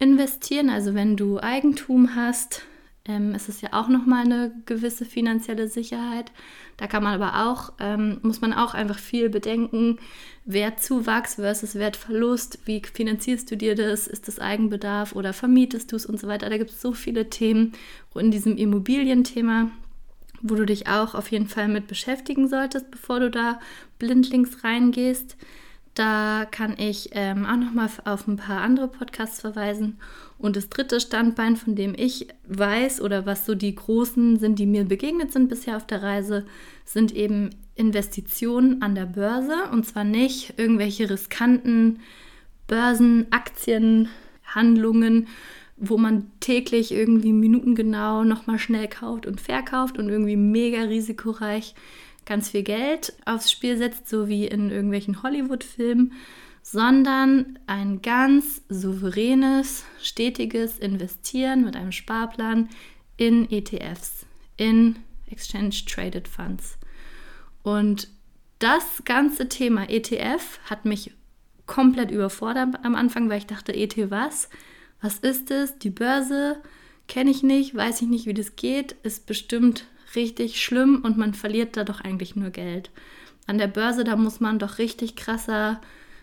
investieren. 0.00 0.70
Also 0.70 0.94
wenn 0.94 1.16
du 1.16 1.38
Eigentum 1.38 2.16
hast, 2.16 2.64
ähm, 3.04 3.34
ist 3.34 3.48
es 3.48 3.60
ja 3.60 3.70
auch 3.72 3.88
nochmal 3.88 4.24
eine 4.24 4.52
gewisse 4.66 5.04
finanzielle 5.04 5.68
Sicherheit. 5.68 6.32
Da 6.76 6.86
kann 6.86 7.02
man 7.02 7.20
aber 7.20 7.46
auch, 7.48 7.74
ähm, 7.78 8.18
muss 8.22 8.40
man 8.40 8.52
auch 8.52 8.74
einfach 8.74 8.98
viel 8.98 9.28
bedenken, 9.28 9.98
Wertzuwachs 10.44 11.36
versus 11.36 11.74
Wertverlust, 11.74 12.60
wie 12.64 12.82
finanzierst 12.82 13.50
du 13.50 13.56
dir 13.56 13.74
das, 13.74 14.06
ist 14.06 14.28
das 14.28 14.38
Eigenbedarf 14.38 15.14
oder 15.14 15.32
vermietest 15.32 15.92
du 15.92 15.96
es 15.96 16.06
und 16.06 16.18
so 16.18 16.26
weiter. 16.26 16.50
Da 16.50 16.58
gibt 16.58 16.70
es 16.70 16.80
so 16.80 16.92
viele 16.92 17.30
Themen 17.30 17.72
in 18.14 18.30
diesem 18.30 18.56
Immobilienthema, 18.56 19.70
wo 20.42 20.54
du 20.54 20.64
dich 20.64 20.88
auch 20.88 21.14
auf 21.14 21.30
jeden 21.30 21.48
Fall 21.48 21.68
mit 21.68 21.86
beschäftigen 21.86 22.48
solltest, 22.48 22.90
bevor 22.90 23.20
du 23.20 23.30
da 23.30 23.60
blindlings 23.98 24.64
reingehst. 24.64 25.36
Da 26.00 26.46
kann 26.50 26.74
ich 26.78 27.10
ähm, 27.12 27.44
auch 27.44 27.58
nochmal 27.58 27.90
auf 28.06 28.26
ein 28.26 28.38
paar 28.38 28.62
andere 28.62 28.88
Podcasts 28.88 29.42
verweisen. 29.42 29.98
Und 30.38 30.56
das 30.56 30.70
dritte 30.70 30.98
Standbein, 30.98 31.56
von 31.56 31.74
dem 31.74 31.92
ich 31.94 32.28
weiß 32.48 33.02
oder 33.02 33.26
was 33.26 33.44
so 33.44 33.54
die 33.54 33.74
großen 33.74 34.38
sind, 34.38 34.58
die 34.58 34.64
mir 34.64 34.84
begegnet 34.84 35.30
sind 35.30 35.50
bisher 35.50 35.76
auf 35.76 35.86
der 35.86 36.02
Reise, 36.02 36.46
sind 36.86 37.14
eben 37.14 37.50
Investitionen 37.74 38.80
an 38.80 38.94
der 38.94 39.04
Börse. 39.04 39.52
Und 39.72 39.84
zwar 39.84 40.04
nicht 40.04 40.54
irgendwelche 40.56 41.10
riskanten 41.10 41.98
Börsenaktienhandlungen, 42.66 45.28
wo 45.76 45.98
man 45.98 46.30
täglich 46.40 46.92
irgendwie 46.92 47.34
minutengenau 47.34 48.24
nochmal 48.24 48.58
schnell 48.58 48.88
kauft 48.88 49.26
und 49.26 49.38
verkauft 49.38 49.98
und 49.98 50.08
irgendwie 50.08 50.36
mega 50.36 50.80
risikoreich 50.80 51.74
ganz 52.30 52.50
viel 52.50 52.62
Geld 52.62 53.12
aufs 53.24 53.50
Spiel 53.50 53.76
setzt, 53.76 54.08
so 54.08 54.28
wie 54.28 54.46
in 54.46 54.70
irgendwelchen 54.70 55.24
Hollywood-Filmen, 55.24 56.12
sondern 56.62 57.58
ein 57.66 58.02
ganz 58.02 58.62
souveränes, 58.68 59.84
stetiges 60.00 60.78
Investieren 60.78 61.64
mit 61.64 61.74
einem 61.74 61.90
Sparplan 61.90 62.68
in 63.16 63.50
ETFs, 63.50 64.26
in 64.56 65.00
Exchange 65.28 65.74
Traded 65.88 66.28
Funds. 66.28 66.78
Und 67.64 68.06
das 68.60 69.02
ganze 69.04 69.48
Thema 69.48 69.90
ETF 69.90 70.60
hat 70.66 70.84
mich 70.84 71.10
komplett 71.66 72.12
überfordert 72.12 72.76
am 72.84 72.94
Anfang, 72.94 73.28
weil 73.28 73.38
ich 73.38 73.46
dachte, 73.46 73.74
ET 73.74 73.96
was? 74.08 74.48
Was 75.00 75.18
ist 75.18 75.50
es? 75.50 75.80
Die 75.80 75.90
Börse 75.90 76.62
kenne 77.08 77.32
ich 77.32 77.42
nicht, 77.42 77.74
weiß 77.74 78.02
ich 78.02 78.08
nicht, 78.08 78.26
wie 78.26 78.34
das 78.34 78.54
geht, 78.54 78.92
ist 79.02 79.26
bestimmt 79.26 79.86
richtig 80.14 80.62
schlimm 80.62 81.00
und 81.02 81.16
man 81.16 81.34
verliert 81.34 81.76
da 81.76 81.84
doch 81.84 82.00
eigentlich 82.00 82.36
nur 82.36 82.50
Geld. 82.50 82.90
An 83.46 83.58
der 83.58 83.68
Börse, 83.68 84.04
da 84.04 84.16
muss 84.16 84.40
man 84.40 84.58
doch 84.58 84.78
richtig 84.78 85.16
krasser, 85.16 85.80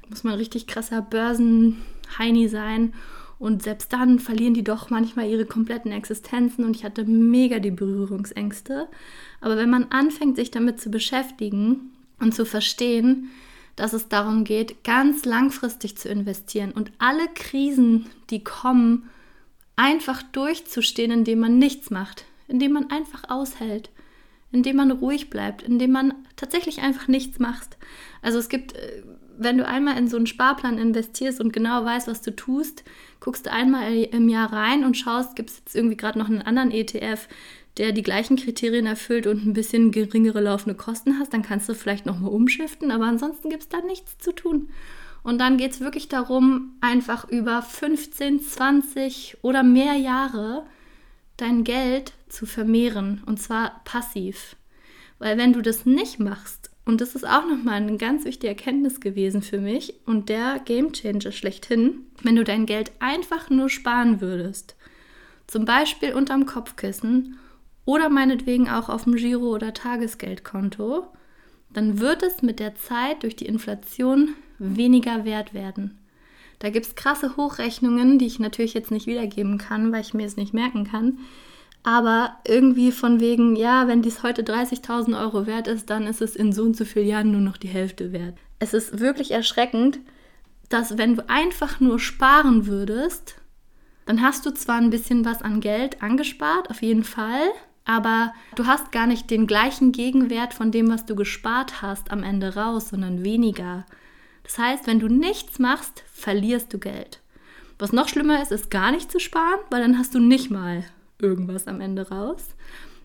muss 0.10 0.24
man 0.24 0.36
richtig 0.36 0.68
krasser 0.68 1.02
Börsenheini 1.02 2.48
sein. 2.48 2.94
Und 3.40 3.62
selbst 3.62 3.94
dann 3.94 4.20
verlieren 4.20 4.56
die 4.56 4.64
doch 4.64 4.90
manchmal 4.90 5.30
ihre 5.30 5.46
kompletten 5.46 5.92
Existenzen 5.92 6.66
und 6.66 6.76
ich 6.76 6.84
hatte 6.84 7.06
mega 7.06 7.60
die 7.60 7.72
Berührungsängste. 7.72 8.88
Aber 9.42 9.58
wenn 9.58 9.70
man 9.70 9.86
anfängt, 9.92 10.38
sich 10.38 10.50
damit 10.50 10.82
zu 10.82 10.90
beschäftigen 10.90 11.92
und 12.20 12.34
zu 12.34 12.46
verstehen, 12.46 13.30
dass 13.76 13.94
es 13.94 14.10
darum 14.10 14.44
geht, 14.44 14.84
ganz 14.84 15.24
langfristig 15.24 15.98
zu 15.98 16.10
investieren 16.10 16.72
und 16.72 16.92
alle 16.98 17.28
Krisen, 17.36 18.08
die 18.32 18.44
kommen, 18.44 19.08
einfach 19.76 20.24
durchzustehen, 20.24 21.12
indem 21.12 21.40
man 21.40 21.60
nichts 21.60 21.92
macht, 21.92 22.26
indem 22.48 22.74
man 22.74 22.90
einfach 22.90 23.30
aushält, 23.30 23.90
indem 24.52 24.78
man 24.78 24.92
ruhig 24.92 25.30
bleibt, 25.30 25.64
indem 25.64 25.92
man 25.92 26.14
tatsächlich 26.36 26.82
einfach 26.82 27.08
nichts 27.08 27.40
macht. 27.40 27.78
Also 28.22 28.40
es 28.40 28.50
gibt, 28.50 28.74
äh, 28.74 29.04
wenn 29.38 29.58
du 29.58 29.68
einmal 29.68 29.98
in 29.98 30.08
so 30.08 30.18
einen 30.18 30.28
Sparplan 30.28 30.78
investierst 30.78 31.40
und 31.40 31.54
genau 31.54 31.86
weißt, 31.86 32.08
was 32.08 32.22
du 32.22 32.36
tust, 32.36 32.84
guckst 33.20 33.46
du 33.46 33.52
einmal 33.52 33.94
im 33.94 34.30
Jahr 34.30 34.52
rein 34.52 34.84
und 34.84 34.98
schaust, 34.98 35.36
gibt 35.36 35.50
es 35.52 35.58
jetzt 35.60 35.76
irgendwie 35.76 35.98
gerade 35.98 36.18
noch 36.18 36.28
einen 36.28 36.42
anderen 36.42 36.72
ETF, 36.72 37.28
der 37.78 37.92
die 37.92 38.04
gleichen 38.04 38.38
Kriterien 38.38 38.88
erfüllt 38.88 39.28
und 39.28 39.46
ein 39.46 39.54
bisschen 39.54 39.92
geringere 39.92 40.42
laufende 40.42 40.76
Kosten 40.76 41.20
hast, 41.20 41.34
dann 41.34 41.44
kannst 41.44 41.70
du 41.70 41.76
vielleicht 41.76 42.06
nochmal 42.06 42.32
umschiften, 42.32 42.92
aber 42.92 43.06
ansonsten 43.06 43.50
gibt 43.50 43.64
es 43.64 43.70
da 43.70 43.82
nichts 43.82 44.18
zu 44.18 44.34
tun. 44.34 44.70
Und 45.24 45.40
dann 45.40 45.58
geht 45.58 45.72
es 45.74 45.82
wirklich 45.82 46.08
darum, 46.08 46.76
einfach 46.82 47.28
über 47.30 47.62
15, 47.62 48.42
20 48.42 49.38
oder 49.42 49.62
mehr 49.62 49.94
Jahre 49.94 50.66
dein 51.36 51.64
Geld 51.64 52.14
zu 52.30 52.46
vermehren 52.46 53.24
und 53.26 53.42
zwar 53.42 53.82
passiv. 53.86 54.56
Weil 55.20 55.38
wenn 55.38 55.54
du 55.54 55.62
das 55.62 55.86
nicht 55.86 56.20
machst, 56.20 56.70
und 56.86 57.02
das 57.02 57.16
ist 57.16 57.28
auch 57.28 57.46
nochmal 57.46 57.76
eine 57.76 57.98
ganz 57.98 58.24
wichtige 58.24 58.48
Erkenntnis 58.48 59.02
gewesen 59.02 59.42
für 59.42 59.60
mich 59.60 59.96
und 60.06 60.30
der 60.30 60.60
Gamechanger 60.64 61.34
schlechthin, 61.34 62.06
wenn 62.24 62.38
du 62.38 62.46
dein 62.46 62.66
Geld 62.66 62.94
einfach 63.00 63.50
nur 63.50 63.70
sparen 63.70 64.22
würdest, 64.22 64.78
zum 65.48 65.66
Beispiel 65.66 66.14
unterm 66.14 66.46
Kopfkissen 66.46 67.38
oder 67.84 68.08
meinetwegen 68.10 68.70
auch 68.70 68.88
auf 68.88 69.04
dem 69.04 69.16
Giro- 69.16 69.54
oder 69.54 69.74
Tagesgeldkonto, 69.74 71.08
dann 71.74 72.00
wird 72.00 72.24
es 72.24 72.42
mit 72.42 72.60
der 72.60 72.76
Zeit 72.76 73.24
durch 73.24 73.36
die 73.36 73.46
Inflation 73.48 74.36
weniger 74.60 75.26
wert 75.26 75.54
werden. 75.54 75.98
Da 76.60 76.70
gibt 76.70 76.86
es 76.86 76.96
krasse 76.96 77.38
Hochrechnungen, 77.38 78.18
die 78.18 78.26
ich 78.26 78.40
natürlich 78.40 78.74
jetzt 78.74 78.92
nicht 78.92 79.08
wiedergeben 79.08 79.58
kann, 79.58 79.92
weil 79.92 80.02
ich 80.02 80.14
mir 80.14 80.26
es 80.26 80.38
nicht 80.38 80.54
merken 80.54 80.86
kann. 80.86 81.20
Aber 81.84 82.38
irgendwie 82.46 82.92
von 82.92 83.20
wegen, 83.20 83.56
ja, 83.56 83.88
wenn 83.88 84.02
dies 84.02 84.24
heute 84.24 84.44
30.000 84.44 85.20
Euro 85.20 85.48
wert 85.48 85.68
ist, 85.68 85.90
dann 85.90 86.06
ist 86.06 86.22
es 86.22 86.36
in 86.36 86.52
so 86.52 86.64
und 86.64 86.76
so 86.76 86.86
vielen 86.86 87.08
Jahren 87.08 87.32
nur 87.32 87.42
noch 87.42 87.58
die 87.58 87.70
Hälfte 87.70 88.12
wert. 88.12 88.36
Es 88.60 88.74
ist 88.74 89.00
wirklich 89.00 89.32
erschreckend, 89.32 90.00
dass 90.70 90.98
wenn 90.98 91.16
du 91.16 91.30
einfach 91.30 91.80
nur 91.80 92.00
sparen 92.00 92.68
würdest, 92.68 93.36
dann 94.06 94.22
hast 94.22 94.46
du 94.46 94.52
zwar 94.52 94.78
ein 94.78 94.90
bisschen 94.90 95.26
was 95.26 95.42
an 95.42 95.62
Geld 95.62 96.02
angespart, 96.02 96.70
auf 96.70 96.82
jeden 96.82 97.04
Fall, 97.04 97.50
aber 97.86 98.34
du 98.56 98.66
hast 98.66 98.92
gar 98.92 99.08
nicht 99.08 99.30
den 99.30 99.48
gleichen 99.48 99.94
Gegenwert 99.94 100.54
von 100.54 100.72
dem, 100.72 100.90
was 100.90 101.06
du 101.06 101.16
gespart 101.16 101.82
hast, 101.82 102.12
am 102.12 102.24
Ende 102.24 102.56
raus, 102.56 102.90
sondern 102.90 103.24
weniger. 103.24 103.86
Das 104.44 104.58
heißt, 104.58 104.88
wenn 104.88 105.00
du 105.00 105.08
nichts 105.08 105.60
machst, 105.60 106.04
verlierst 106.12 106.74
du 106.74 106.80
Geld. 106.80 107.22
Was 107.80 107.94
noch 107.94 108.10
schlimmer 108.10 108.42
ist, 108.42 108.52
ist 108.52 108.72
gar 108.72 108.92
nicht 108.92 109.12
zu 109.12 109.20
sparen, 109.20 109.60
weil 109.70 109.82
dann 109.82 109.98
hast 109.98 110.16
du 110.16 110.20
nicht 110.20 110.50
mal 110.50 110.84
irgendwas 111.20 111.68
am 111.68 111.82
Ende 111.82 112.10
raus. 112.10 112.56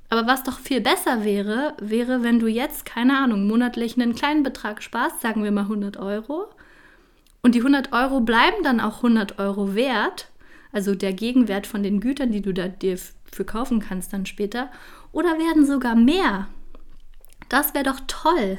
Aber 0.08 0.26
was 0.26 0.42
doch 0.42 0.58
viel 0.58 0.82
besser 0.82 1.24
wäre, 1.24 1.74
wäre, 1.80 2.22
wenn 2.22 2.38
du 2.38 2.46
jetzt, 2.46 2.84
keine 2.84 3.18
Ahnung, 3.18 3.46
monatlich 3.46 3.98
einen 3.98 4.14
kleinen 4.14 4.42
Betrag 4.42 4.82
sparst, 4.82 5.22
sagen 5.22 5.42
wir 5.42 5.52
mal 5.52 5.62
100 5.62 5.96
Euro, 5.96 6.50
und 7.42 7.54
die 7.54 7.60
100 7.60 7.92
Euro 7.92 8.20
bleiben 8.20 8.62
dann 8.62 8.80
auch 8.80 8.98
100 8.98 9.38
Euro 9.38 9.74
wert, 9.74 10.28
also 10.70 10.94
der 10.94 11.12
Gegenwert 11.12 11.66
von 11.66 11.82
den 11.82 12.00
Gütern, 12.00 12.30
die 12.30 12.42
du 12.42 12.52
da 12.52 12.68
dir 12.68 12.98
für 13.30 13.44
kaufen 13.44 13.80
kannst 13.80 14.12
dann 14.12 14.26
später, 14.26 14.70
oder 15.12 15.38
werden 15.38 15.66
sogar 15.66 15.94
mehr. 15.94 16.48
Das 17.48 17.74
wäre 17.74 17.84
doch 17.84 18.00
toll. 18.06 18.58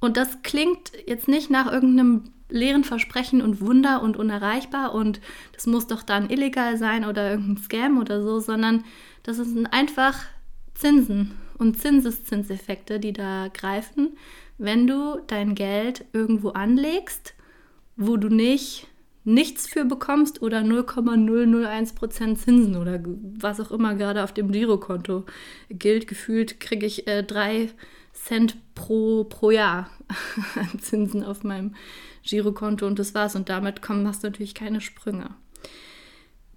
Und 0.00 0.16
das 0.16 0.42
klingt 0.42 0.92
jetzt 1.06 1.28
nicht 1.28 1.50
nach 1.50 1.70
irgendeinem 1.70 2.33
leeren 2.48 2.84
Versprechen 2.84 3.42
und 3.42 3.60
Wunder 3.60 4.02
und 4.02 4.16
unerreichbar 4.16 4.94
und 4.94 5.20
das 5.52 5.66
muss 5.66 5.86
doch 5.86 6.02
dann 6.02 6.30
illegal 6.30 6.76
sein 6.76 7.04
oder 7.04 7.30
irgendein 7.30 7.62
Scam 7.62 7.98
oder 7.98 8.22
so, 8.22 8.40
sondern 8.40 8.84
das 9.22 9.36
sind 9.36 9.66
einfach 9.66 10.24
Zinsen 10.74 11.32
und 11.58 11.78
Zinseszinseffekte, 11.78 13.00
die 13.00 13.12
da 13.12 13.48
greifen, 13.52 14.16
wenn 14.58 14.86
du 14.86 15.20
dein 15.26 15.54
Geld 15.54 16.04
irgendwo 16.12 16.50
anlegst, 16.50 17.34
wo 17.96 18.16
du 18.16 18.28
nicht 18.28 18.88
nichts 19.24 19.66
für 19.66 19.86
bekommst 19.86 20.42
oder 20.42 20.58
0,001% 20.58 22.36
Zinsen 22.36 22.76
oder 22.76 23.00
was 23.38 23.58
auch 23.58 23.70
immer 23.70 23.94
gerade 23.94 24.22
auf 24.22 24.32
dem 24.32 24.52
Girokonto 24.52 25.24
gilt. 25.70 26.06
Gefühlt 26.06 26.60
kriege 26.60 26.84
ich 26.84 27.08
äh, 27.08 27.22
drei 27.22 27.70
Cent 28.14 28.56
pro, 28.74 29.24
pro 29.24 29.50
Jahr 29.50 29.90
an 30.54 30.78
Zinsen 30.80 31.22
auf 31.22 31.44
meinem 31.44 31.74
Girokonto 32.22 32.86
und 32.86 32.98
das 32.98 33.14
war's. 33.14 33.36
Und 33.36 33.48
damit 33.48 33.82
kommen 33.82 34.04
du 34.04 34.10
natürlich 34.22 34.54
keine 34.54 34.80
Sprünge. 34.80 35.30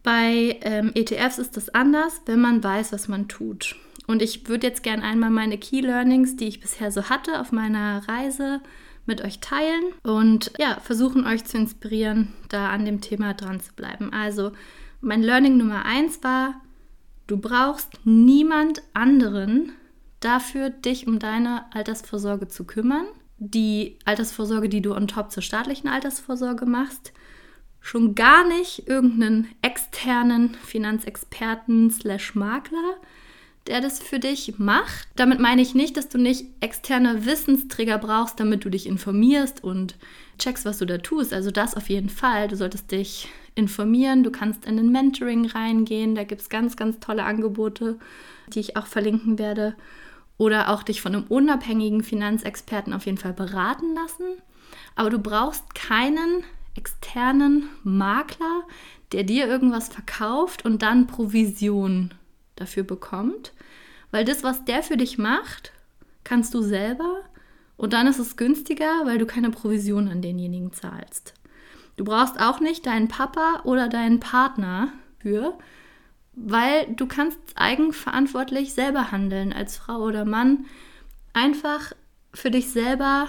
Bei 0.04 0.58
ähm, 0.62 0.92
ETFs 0.96 1.38
ist 1.38 1.58
das 1.58 1.70
anders, 1.70 2.22
wenn 2.26 2.40
man 2.40 2.64
weiß, 2.64 2.94
was 2.94 3.10
man 3.10 3.28
tut. 3.28 3.76
Und 4.06 4.22
ich 4.22 4.48
würde 4.48 4.68
jetzt 4.68 4.84
gerne 4.84 5.04
einmal 5.04 5.32
meine 5.32 5.58
Key 5.58 5.82
Learnings, 5.82 6.38
die 6.38 6.48
ich 6.48 6.62
bisher 6.62 6.92
so 6.92 7.10
hatte 7.10 7.42
auf 7.42 7.52
meiner 7.52 8.08
Reise, 8.08 8.62
mit 9.08 9.24
euch 9.24 9.40
teilen 9.40 9.84
und 10.04 10.52
ja, 10.60 10.80
versuchen 10.82 11.26
euch 11.26 11.46
zu 11.46 11.58
inspirieren, 11.58 12.34
da 12.50 12.70
an 12.70 12.86
dem 12.86 13.02
Thema 13.02 13.34
dran 13.34 13.60
zu 13.60 13.74
bleiben. 13.74 14.12
Also 14.14 14.52
mein 15.02 15.24
Learning 15.24 15.58
Nummer 15.58 15.86
eins 15.86 16.22
war, 16.24 16.62
du 17.26 17.38
brauchst 17.38 17.90
niemand 18.04 18.84
anderen 18.94 19.72
dafür, 20.20 20.70
dich 20.70 21.08
um 21.08 21.20
deine 21.20 21.66
Altersvorsorge 21.74 22.48
zu 22.48 22.66
kümmern. 22.66 23.06
Die 23.40 24.00
Altersvorsorge, 24.06 24.70
die 24.70 24.82
du 24.82 24.96
on 24.96 25.08
top 25.08 25.32
zur 25.32 25.44
staatlichen 25.44 25.88
Altersvorsorge 25.88 26.66
machst, 26.66 27.14
schon 27.80 28.16
gar 28.16 28.48
nicht 28.48 28.88
irgendeinen 28.88 29.48
externen 29.62 30.56
Finanzexperten 30.56 31.92
slash 31.92 32.36
Makler, 32.36 32.96
der 33.68 33.82
das 33.82 34.00
für 34.00 34.20
dich 34.20 34.56
macht. 34.58 35.08
Damit 35.16 35.40
meine 35.40 35.62
ich 35.62 35.76
nicht, 35.76 35.98
dass 35.98 36.10
du 36.10 36.18
nicht 36.18 36.46
externe 36.62 37.26
Wissensträger 37.26 37.98
brauchst, 37.98 38.40
damit 38.40 38.66
du 38.66 38.70
dich 38.70 38.88
informierst 38.88 39.64
und 39.64 39.96
checkst, 40.40 40.66
was 40.66 40.80
du 40.80 40.86
da 40.86 40.98
tust. 40.98 41.34
Also 41.34 41.52
das 41.52 41.76
auf 41.76 41.90
jeden 41.90 42.10
Fall. 42.10 42.48
Du 42.48 42.56
solltest 42.56 42.92
dich 42.92 43.30
informieren, 43.56 44.24
du 44.24 44.32
kannst 44.32 44.66
in 44.66 44.80
ein 44.80 44.92
Mentoring 44.92 45.46
reingehen, 45.46 46.16
da 46.16 46.24
gibt 46.24 46.42
es 46.42 46.50
ganz, 46.50 46.76
ganz 46.76 47.00
tolle 47.00 47.24
Angebote, 47.24 47.98
die 48.54 48.60
ich 48.60 48.78
auch 48.78 48.86
verlinken 48.86 49.40
werde. 49.40 49.76
Oder 50.38 50.70
auch 50.70 50.84
dich 50.84 51.02
von 51.02 51.16
einem 51.16 51.26
unabhängigen 51.30 52.04
Finanzexperten 52.04 52.94
auf 52.94 53.06
jeden 53.06 53.18
Fall 53.18 53.34
beraten 53.34 53.96
lassen. 53.96 54.42
Aber 54.96 55.10
du 55.10 55.20
brauchst 55.20 55.74
keinen 55.76 56.44
externen 56.76 57.70
Makler, 57.84 58.64
der 59.12 59.24
dir 59.24 59.48
irgendwas 59.48 59.90
verkauft 59.90 60.66
und 60.66 60.82
dann 60.82 61.08
Provision 61.08 62.14
dafür 62.56 62.84
bekommt, 62.84 63.54
weil 64.12 64.26
das, 64.26 64.44
was 64.44 64.66
der 64.66 64.84
für 64.84 64.98
dich 64.98 65.18
macht, 65.18 65.72
kannst 66.24 66.54
du 66.54 66.62
selber 66.62 67.22
und 67.78 67.94
dann 67.94 68.08
ist 68.08 68.20
es 68.20 68.38
günstiger, 68.38 69.06
weil 69.06 69.18
du 69.18 69.26
keine 69.26 69.52
Provision 69.52 70.08
an 70.08 70.22
denjenigen 70.22 70.74
zahlst. 70.74 71.34
Du 71.96 72.04
brauchst 72.04 72.40
auch 72.40 72.60
nicht 72.60 72.86
deinen 72.86 73.08
Papa 73.08 73.62
oder 73.64 73.88
deinen 73.88 74.20
Partner 74.20 74.92
für, 75.20 75.58
weil 76.38 76.86
du 76.96 77.08
kannst 77.08 77.40
eigenverantwortlich 77.56 78.74
selber 78.74 79.12
handeln 79.12 79.52
als 79.52 79.78
Frau 79.78 80.04
oder 80.04 80.24
Mann. 80.24 80.66
Einfach 81.34 81.94
für 82.34 82.52
dich 82.52 82.70
selber 82.70 83.28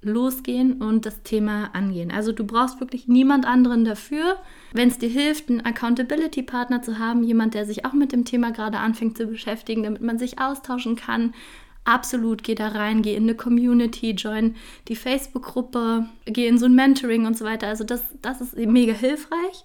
losgehen 0.00 0.80
und 0.80 1.04
das 1.04 1.22
Thema 1.22 1.70
angehen. 1.74 2.12
Also 2.12 2.30
du 2.30 2.44
brauchst 2.44 2.78
wirklich 2.78 3.08
niemand 3.08 3.46
anderen 3.46 3.84
dafür. 3.84 4.36
Wenn 4.72 4.88
es 4.88 4.98
dir 4.98 5.08
hilft, 5.08 5.48
einen 5.48 5.62
Accountability-Partner 5.62 6.82
zu 6.82 6.98
haben, 7.00 7.24
jemand, 7.24 7.54
der 7.54 7.66
sich 7.66 7.84
auch 7.84 7.92
mit 7.92 8.12
dem 8.12 8.24
Thema 8.24 8.52
gerade 8.52 8.78
anfängt 8.78 9.16
zu 9.16 9.26
beschäftigen, 9.26 9.82
damit 9.82 10.02
man 10.02 10.18
sich 10.18 10.38
austauschen 10.38 10.94
kann, 10.94 11.34
absolut, 11.82 12.44
geh 12.44 12.54
da 12.54 12.68
rein, 12.68 13.02
geh 13.02 13.14
in 13.14 13.24
eine 13.24 13.34
Community, 13.34 14.10
join 14.10 14.54
die 14.86 14.96
Facebook-Gruppe, 14.96 16.06
geh 16.26 16.46
in 16.46 16.58
so 16.58 16.66
ein 16.66 16.74
Mentoring 16.74 17.26
und 17.26 17.36
so 17.36 17.44
weiter. 17.44 17.66
Also 17.66 17.82
das, 17.82 18.02
das 18.22 18.40
ist 18.40 18.56
mega 18.56 18.92
hilfreich. 18.92 19.64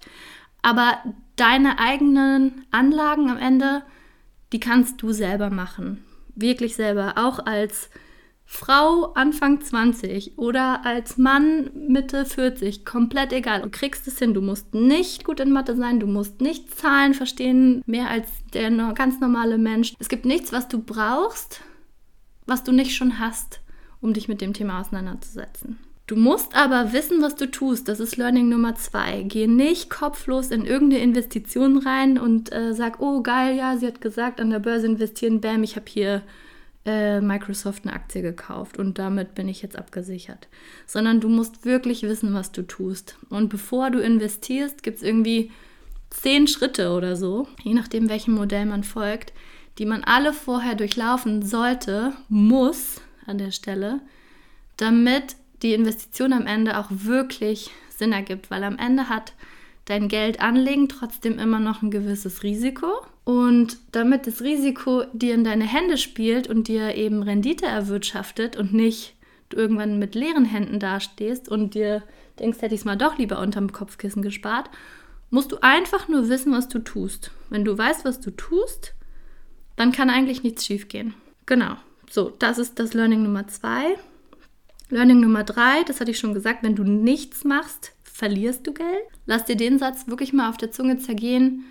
Aber 0.62 0.98
deine 1.36 1.78
eigenen 1.78 2.64
Anlagen 2.70 3.28
am 3.30 3.38
Ende, 3.38 3.82
die 4.52 4.60
kannst 4.60 5.02
du 5.02 5.12
selber 5.12 5.50
machen. 5.50 6.04
Wirklich 6.34 6.76
selber. 6.76 7.14
Auch 7.16 7.44
als 7.44 7.90
Frau 8.44 9.12
Anfang 9.14 9.60
20 9.60 10.36
oder 10.36 10.84
als 10.84 11.16
Mann 11.16 11.70
Mitte 11.88 12.26
40, 12.26 12.84
komplett 12.84 13.32
egal. 13.32 13.62
Du 13.62 13.70
kriegst 13.70 14.06
es 14.06 14.18
hin. 14.18 14.34
Du 14.34 14.42
musst 14.42 14.74
nicht 14.74 15.24
gut 15.24 15.40
in 15.40 15.52
Mathe 15.52 15.74
sein, 15.74 16.00
du 16.00 16.06
musst 16.06 16.40
nicht 16.40 16.74
Zahlen 16.74 17.14
verstehen, 17.14 17.82
mehr 17.86 18.08
als 18.10 18.28
der 18.52 18.70
ganz 18.92 19.20
normale 19.20 19.58
Mensch. 19.58 19.94
Es 19.98 20.08
gibt 20.08 20.26
nichts, 20.26 20.52
was 20.52 20.68
du 20.68 20.80
brauchst, 20.82 21.62
was 22.46 22.62
du 22.62 22.72
nicht 22.72 22.94
schon 22.94 23.18
hast, 23.18 23.60
um 24.00 24.12
dich 24.12 24.28
mit 24.28 24.40
dem 24.40 24.52
Thema 24.52 24.80
auseinanderzusetzen. 24.80 25.78
Du 26.06 26.16
musst 26.16 26.56
aber 26.56 26.92
wissen, 26.92 27.22
was 27.22 27.36
du 27.36 27.50
tust. 27.50 27.88
Das 27.88 28.00
ist 28.00 28.16
Learning 28.16 28.48
Nummer 28.48 28.74
zwei. 28.74 29.22
Geh 29.22 29.46
nicht 29.46 29.88
kopflos 29.88 30.50
in 30.50 30.66
irgendeine 30.66 31.02
Investition 31.02 31.78
rein 31.78 32.18
und 32.18 32.52
äh, 32.52 32.74
sag, 32.74 33.00
oh 33.00 33.22
geil, 33.22 33.56
ja, 33.56 33.76
sie 33.76 33.86
hat 33.86 34.00
gesagt, 34.00 34.40
an 34.40 34.50
der 34.50 34.58
Börse 34.58 34.86
investieren, 34.86 35.40
bam, 35.40 35.62
ich 35.62 35.76
habe 35.76 35.86
hier 35.88 36.22
äh, 36.84 37.20
Microsoft 37.20 37.84
eine 37.84 37.94
Aktie 37.94 38.20
gekauft 38.20 38.78
und 38.78 38.98
damit 38.98 39.34
bin 39.34 39.48
ich 39.48 39.62
jetzt 39.62 39.76
abgesichert. 39.76 40.48
Sondern 40.86 41.20
du 41.20 41.28
musst 41.28 41.64
wirklich 41.64 42.02
wissen, 42.02 42.34
was 42.34 42.50
du 42.50 42.62
tust. 42.62 43.16
Und 43.30 43.48
bevor 43.48 43.90
du 43.90 44.00
investierst, 44.00 44.82
gibt 44.82 44.98
es 44.98 45.02
irgendwie 45.04 45.52
zehn 46.10 46.48
Schritte 46.48 46.90
oder 46.90 47.16
so, 47.16 47.46
je 47.62 47.74
nachdem, 47.74 48.08
welchem 48.08 48.34
Modell 48.34 48.66
man 48.66 48.84
folgt, 48.84 49.32
die 49.78 49.86
man 49.86 50.04
alle 50.04 50.32
vorher 50.32 50.74
durchlaufen 50.74 51.42
sollte, 51.42 52.12
muss 52.28 53.00
an 53.24 53.38
der 53.38 53.52
Stelle, 53.52 54.00
damit 54.76 55.36
die 55.62 55.74
Investition 55.74 56.32
am 56.32 56.46
Ende 56.46 56.78
auch 56.78 56.88
wirklich 56.90 57.70
Sinn 57.96 58.12
ergibt, 58.12 58.50
weil 58.50 58.64
am 58.64 58.78
Ende 58.78 59.08
hat 59.08 59.32
dein 59.84 60.08
Geld 60.08 60.40
anlegen 60.40 60.88
trotzdem 60.88 61.38
immer 61.38 61.58
noch 61.58 61.82
ein 61.82 61.90
gewisses 61.90 62.42
Risiko. 62.42 62.86
Und 63.24 63.78
damit 63.92 64.26
das 64.26 64.42
Risiko 64.42 65.04
dir 65.12 65.34
in 65.34 65.44
deine 65.44 65.64
Hände 65.64 65.96
spielt 65.96 66.48
und 66.48 66.68
dir 66.68 66.96
eben 66.96 67.22
Rendite 67.22 67.66
erwirtschaftet 67.66 68.56
und 68.56 68.72
nicht 68.72 69.14
du 69.48 69.56
irgendwann 69.56 69.98
mit 69.98 70.14
leeren 70.14 70.44
Händen 70.44 70.80
dastehst 70.80 71.48
und 71.48 71.74
dir 71.74 72.02
denkst, 72.38 72.62
hätte 72.62 72.74
ich 72.74 72.80
es 72.80 72.84
mal 72.84 72.96
doch 72.96 73.18
lieber 73.18 73.38
unterm 73.38 73.72
Kopfkissen 73.72 74.22
gespart, 74.22 74.70
musst 75.30 75.52
du 75.52 75.58
einfach 75.62 76.08
nur 76.08 76.28
wissen, 76.28 76.52
was 76.52 76.68
du 76.68 76.78
tust. 76.78 77.30
Wenn 77.50 77.64
du 77.64 77.76
weißt, 77.76 78.04
was 78.04 78.20
du 78.20 78.30
tust, 78.30 78.94
dann 79.76 79.92
kann 79.92 80.10
eigentlich 80.10 80.42
nichts 80.42 80.66
schiefgehen. 80.66 81.14
Genau. 81.46 81.76
So, 82.10 82.32
das 82.38 82.58
ist 82.58 82.78
das 82.78 82.94
Learning 82.94 83.22
Nummer 83.22 83.46
zwei. 83.48 83.96
Learning 84.92 85.20
Nummer 85.20 85.42
drei, 85.42 85.82
das 85.84 86.00
hatte 86.00 86.10
ich 86.10 86.18
schon 86.18 86.34
gesagt, 86.34 86.62
wenn 86.62 86.76
du 86.76 86.84
nichts 86.84 87.44
machst, 87.44 87.92
verlierst 88.02 88.66
du 88.66 88.74
Geld. 88.74 89.04
Lass 89.24 89.46
dir 89.46 89.56
den 89.56 89.78
Satz 89.78 90.06
wirklich 90.06 90.34
mal 90.34 90.50
auf 90.50 90.58
der 90.58 90.70
Zunge 90.70 90.98
zergehen, 90.98 91.64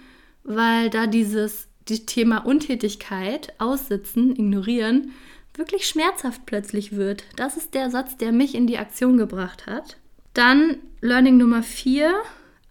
weil 0.44 0.90
da 0.90 1.06
dieses 1.06 1.68
die 1.88 2.04
Thema 2.08 2.40
Untätigkeit, 2.40 3.54
Aussitzen, 3.60 4.32
Ignorieren 4.32 5.12
wirklich 5.54 5.86
schmerzhaft 5.86 6.48
plötzlich 6.48 6.96
wird. 6.96 7.24
Das 7.36 7.58
ist 7.58 7.76
der 7.76 7.92
Satz, 7.92 8.18
der 8.18 8.32
mich 8.32 8.56
in 8.56 8.66
die 8.66 8.80
Aktion 8.80 9.18
gebracht 9.18 9.68
hat. 9.68 9.98
Dann 10.34 10.78
Learning 11.02 11.38
Nummer 11.38 11.62
vier, 11.62 12.14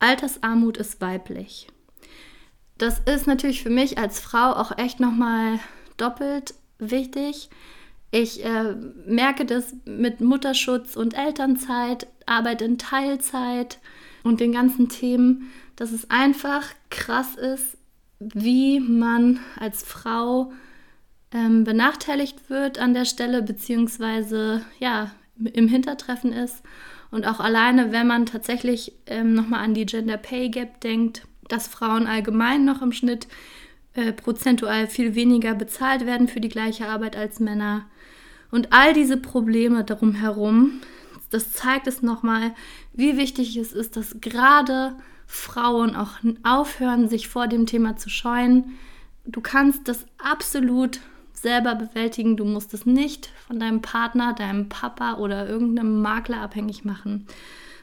Altersarmut 0.00 0.78
ist 0.78 1.00
weiblich. 1.00 1.68
Das 2.76 2.98
ist 2.98 3.28
natürlich 3.28 3.62
für 3.62 3.70
mich 3.70 3.98
als 3.98 4.18
Frau 4.18 4.52
auch 4.52 4.76
echt 4.78 4.98
nochmal 4.98 5.60
doppelt 5.96 6.54
wichtig. 6.80 7.50
Ich 8.10 8.44
äh, 8.44 8.74
merke 9.06 9.44
das 9.44 9.74
mit 9.84 10.20
Mutterschutz 10.20 10.96
und 10.96 11.14
Elternzeit, 11.14 12.08
Arbeit 12.26 12.60
in 12.62 12.76
Teilzeit 12.78 13.78
und 14.24 14.40
den 14.40 14.52
ganzen 14.52 14.88
Themen, 14.88 15.50
dass 15.76 15.92
es 15.92 16.10
einfach 16.10 16.66
krass 16.90 17.36
ist, 17.36 17.78
wie 18.18 18.80
man 18.80 19.38
als 19.58 19.82
Frau 19.82 20.52
ähm, 21.32 21.64
benachteiligt 21.64 22.50
wird 22.50 22.78
an 22.78 22.94
der 22.94 23.04
Stelle, 23.04 23.42
beziehungsweise 23.42 24.64
ja, 24.78 25.12
im 25.38 25.68
Hintertreffen 25.68 26.32
ist. 26.32 26.62
Und 27.10 27.26
auch 27.26 27.40
alleine, 27.40 27.92
wenn 27.92 28.06
man 28.06 28.26
tatsächlich 28.26 28.92
ähm, 29.06 29.34
nochmal 29.34 29.64
an 29.64 29.74
die 29.74 29.86
Gender 29.86 30.16
Pay 30.16 30.48
Gap 30.48 30.80
denkt, 30.80 31.26
dass 31.48 31.66
Frauen 31.66 32.06
allgemein 32.06 32.64
noch 32.64 32.82
im 32.82 32.92
Schnitt 32.92 33.26
äh, 33.94 34.12
prozentual 34.12 34.86
viel 34.86 35.14
weniger 35.14 35.54
bezahlt 35.54 36.06
werden 36.06 36.28
für 36.28 36.40
die 36.40 36.48
gleiche 36.48 36.88
Arbeit 36.88 37.16
als 37.16 37.40
Männer. 37.40 37.86
Und 38.50 38.72
all 38.72 38.92
diese 38.92 39.16
Probleme 39.16 39.84
darum 39.84 40.14
herum, 40.14 40.80
das 41.30 41.52
zeigt 41.52 41.86
es 41.86 42.02
nochmal, 42.02 42.52
wie 42.92 43.16
wichtig 43.16 43.56
es 43.56 43.72
ist, 43.72 43.96
dass 43.96 44.20
gerade 44.20 44.94
Frauen 45.26 45.94
auch 45.94 46.14
aufhören, 46.42 47.08
sich 47.08 47.28
vor 47.28 47.46
dem 47.46 47.66
Thema 47.66 47.96
zu 47.96 48.08
scheuen. 48.10 48.78
Du 49.24 49.40
kannst 49.40 49.86
das 49.86 50.06
absolut 50.18 51.00
selber 51.32 51.74
bewältigen. 51.76 52.36
Du 52.36 52.44
musst 52.44 52.74
es 52.74 52.84
nicht 52.84 53.30
von 53.46 53.60
deinem 53.60 53.80
Partner, 53.80 54.34
deinem 54.34 54.68
Papa 54.68 55.14
oder 55.14 55.48
irgendeinem 55.48 56.02
Makler 56.02 56.40
abhängig 56.40 56.84
machen 56.84 57.26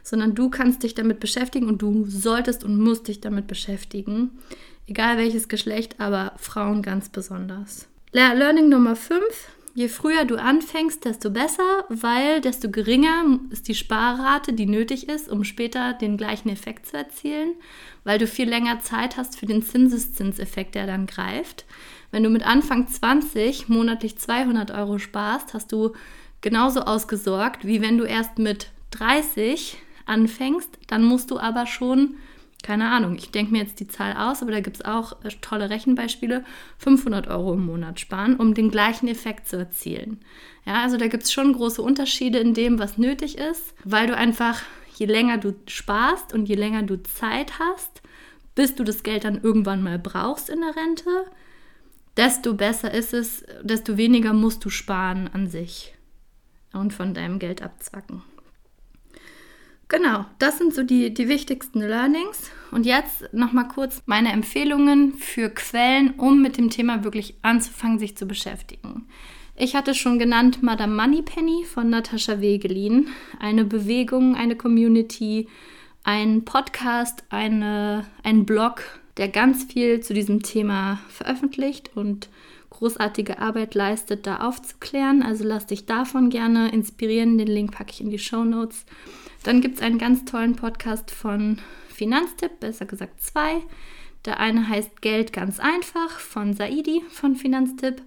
sondern 0.08 0.36
du 0.36 0.50
kannst 0.50 0.84
dich 0.84 0.96
damit 0.96 1.20
beschäftigen 1.20 1.68
und 1.68 1.82
du 1.82 2.06
solltest 2.08 2.64
und 2.64 2.80
musst 2.80 3.10
dich 3.10 3.20
damit 3.20 3.48
beschäftigen. 3.48 4.40
Egal 4.88 5.18
welches 5.18 5.50
Geschlecht, 5.50 6.00
aber 6.00 6.32
Frauen 6.38 6.82
ganz 6.82 7.10
besonders. 7.10 7.88
Learning 8.14 8.70
Nummer 8.70 8.96
5. 8.96 9.22
Je 9.78 9.90
früher 9.90 10.26
du 10.26 10.38
anfängst, 10.38 11.06
desto 11.06 11.30
besser, 11.30 11.86
weil 11.88 12.42
desto 12.42 12.72
geringer 12.72 13.40
ist 13.52 13.68
die 13.68 13.76
Sparrate, 13.76 14.54
die 14.54 14.66
nötig 14.66 15.08
ist, 15.08 15.30
um 15.30 15.44
später 15.44 15.94
den 15.94 16.18
gleichen 16.18 16.50
Effekt 16.50 16.88
zu 16.88 16.98
erzielen, 16.98 17.54
weil 18.04 18.18
du 18.18 18.26
viel 18.26 18.50
länger 18.50 18.80
Zeit 18.80 19.18
hast 19.18 19.38
für 19.38 19.46
den 19.46 19.62
Zinseszinseffekt, 19.62 20.74
der 20.74 20.88
dann 20.88 21.06
greift. 21.06 21.66
Wenn 22.10 22.24
du 22.24 22.32
mit 22.32 22.44
Anfang 22.44 22.88
20 22.88 23.70
monatlich 23.70 24.18
200 24.18 24.72
Euro 24.72 24.98
sparst, 24.98 25.54
hast 25.54 25.72
du 25.72 25.94
genauso 26.42 26.80
ausgesorgt, 26.80 27.64
wie 27.64 27.80
wenn 27.80 28.00
du 28.00 28.06
erst 28.06 28.40
mit 28.40 28.72
30 28.90 29.78
anfängst, 30.08 30.72
dann 30.88 31.04
musst 31.04 31.30
du 31.30 31.38
aber 31.38 31.68
schon, 31.68 32.16
keine 32.64 32.90
Ahnung, 32.90 33.16
ich 33.16 33.32
denke 33.32 33.52
mir 33.52 33.60
jetzt 33.60 33.80
die 33.80 33.88
Zahl 33.88 34.14
aus, 34.14 34.42
aber 34.42 34.52
da 34.52 34.60
gibt 34.60 34.78
es 34.78 34.86
auch 34.86 35.24
äh, 35.24 35.30
tolle 35.42 35.70
Rechenbeispiele, 35.70 36.44
500 36.80 37.28
Euro 37.28 37.54
im 37.54 37.66
Monat 37.66 38.00
sparen, 38.00 38.36
um 38.36 38.54
den 38.54 38.72
gleichen 38.72 39.08
Effekt 39.08 39.48
zu 39.48 39.58
erzielen. 39.58 40.20
Ja, 40.66 40.82
also 40.82 40.98
da 40.98 41.08
gibt 41.08 41.24
es 41.24 41.32
schon 41.32 41.54
große 41.54 41.82
Unterschiede 41.82 42.40
in 42.40 42.54
dem, 42.54 42.80
was 42.80 42.98
nötig 42.98 43.38
ist, 43.38 43.74
weil 43.84 44.08
du 44.08 44.16
einfach, 44.16 44.62
je 44.96 45.06
länger 45.06 45.38
du 45.38 45.56
sparst 45.68 46.34
und 46.34 46.50
je 46.50 46.56
länger 46.56 46.84
du 46.84 47.02
Zeit 47.04 47.60
hast, 47.60 48.02
bis 48.56 48.76
du 48.76 48.84
das 48.84 49.04
Geld 49.04 49.24
dann 49.24 49.42
irgendwann 49.42 49.84
mal 49.84 50.00
brauchst 50.00 50.50
in 50.50 50.62
der 50.62 50.76
Rente, 50.76 51.26
desto 52.18 52.56
besser 52.56 52.92
ist 52.92 53.14
es, 53.14 53.46
desto 53.62 53.98
weniger 53.98 54.34
musst 54.34 54.66
du 54.66 54.70
sparen 54.70 55.30
an 55.32 55.48
sich 55.48 55.94
und 56.74 56.92
von 56.92 57.14
deinem 57.14 57.38
Geld 57.40 57.62
abzwacken. 57.62 58.24
Genau, 59.90 60.26
das 60.38 60.58
sind 60.58 60.74
so 60.74 60.84
die, 60.84 61.14
die 61.14 61.30
wichtigsten 61.30 61.80
Learnings. 61.80 62.52
Und 62.72 62.86
jetzt 62.86 63.34
nochmal 63.34 63.70
kurz 63.70 64.02
meine 64.06 64.34
Empfehlungen 64.34 65.14
für 65.14 65.50
Quellen, 65.50 66.12
um 66.18 66.42
mit 66.42 66.58
dem 66.58 66.70
Thema 66.70 67.06
wirklich 67.06 67.36
anzufangen, 67.42 67.98
sich 67.98 68.18
zu 68.18 68.26
beschäftigen. 68.26 69.08
Ich 69.56 69.76
hatte 69.76 69.96
schon 69.96 70.20
genannt 70.20 70.62
Madame 70.62 70.94
Moneypenny 70.94 71.64
von 71.64 71.90
Natascha 71.90 72.42
Wegelin. 72.42 73.08
Eine 73.40 73.64
Bewegung, 73.64 74.36
eine 74.36 74.56
Community, 74.56 75.48
ein 76.04 76.44
Podcast, 76.44 77.24
eine, 77.30 78.06
ein 78.24 78.46
Blog, 78.46 78.84
der 79.16 79.30
ganz 79.30 79.64
viel 79.64 80.02
zu 80.02 80.14
diesem 80.14 80.44
Thema 80.44 81.00
veröffentlicht 81.10 81.92
und 81.96 82.30
großartige 82.70 83.40
Arbeit 83.40 83.74
leistet, 83.74 84.28
da 84.28 84.42
aufzuklären. 84.42 85.24
Also 85.24 85.46
lass 85.46 85.66
dich 85.66 85.86
davon 85.86 86.30
gerne 86.30 86.72
inspirieren. 86.72 87.38
Den 87.38 87.48
Link 87.48 87.72
packe 87.72 87.92
ich 87.92 88.02
in 88.02 88.10
die 88.10 88.20
Show 88.20 88.44
Notes. 88.44 88.86
Dann 89.44 89.62
gibt 89.62 89.78
es 89.78 89.82
einen 89.82 89.98
ganz 89.98 90.26
tollen 90.26 90.56
Podcast 90.56 91.12
von 91.12 91.60
Finanztipp, 91.90 92.60
besser 92.60 92.86
gesagt 92.86 93.22
zwei. 93.22 93.62
Der 94.26 94.40
eine 94.40 94.68
heißt 94.68 95.02
Geld 95.02 95.32
ganz 95.32 95.60
einfach 95.60 96.20
von 96.20 96.54
Saidi 96.54 97.04
von 97.10 97.36
Finanztipp 97.36 98.02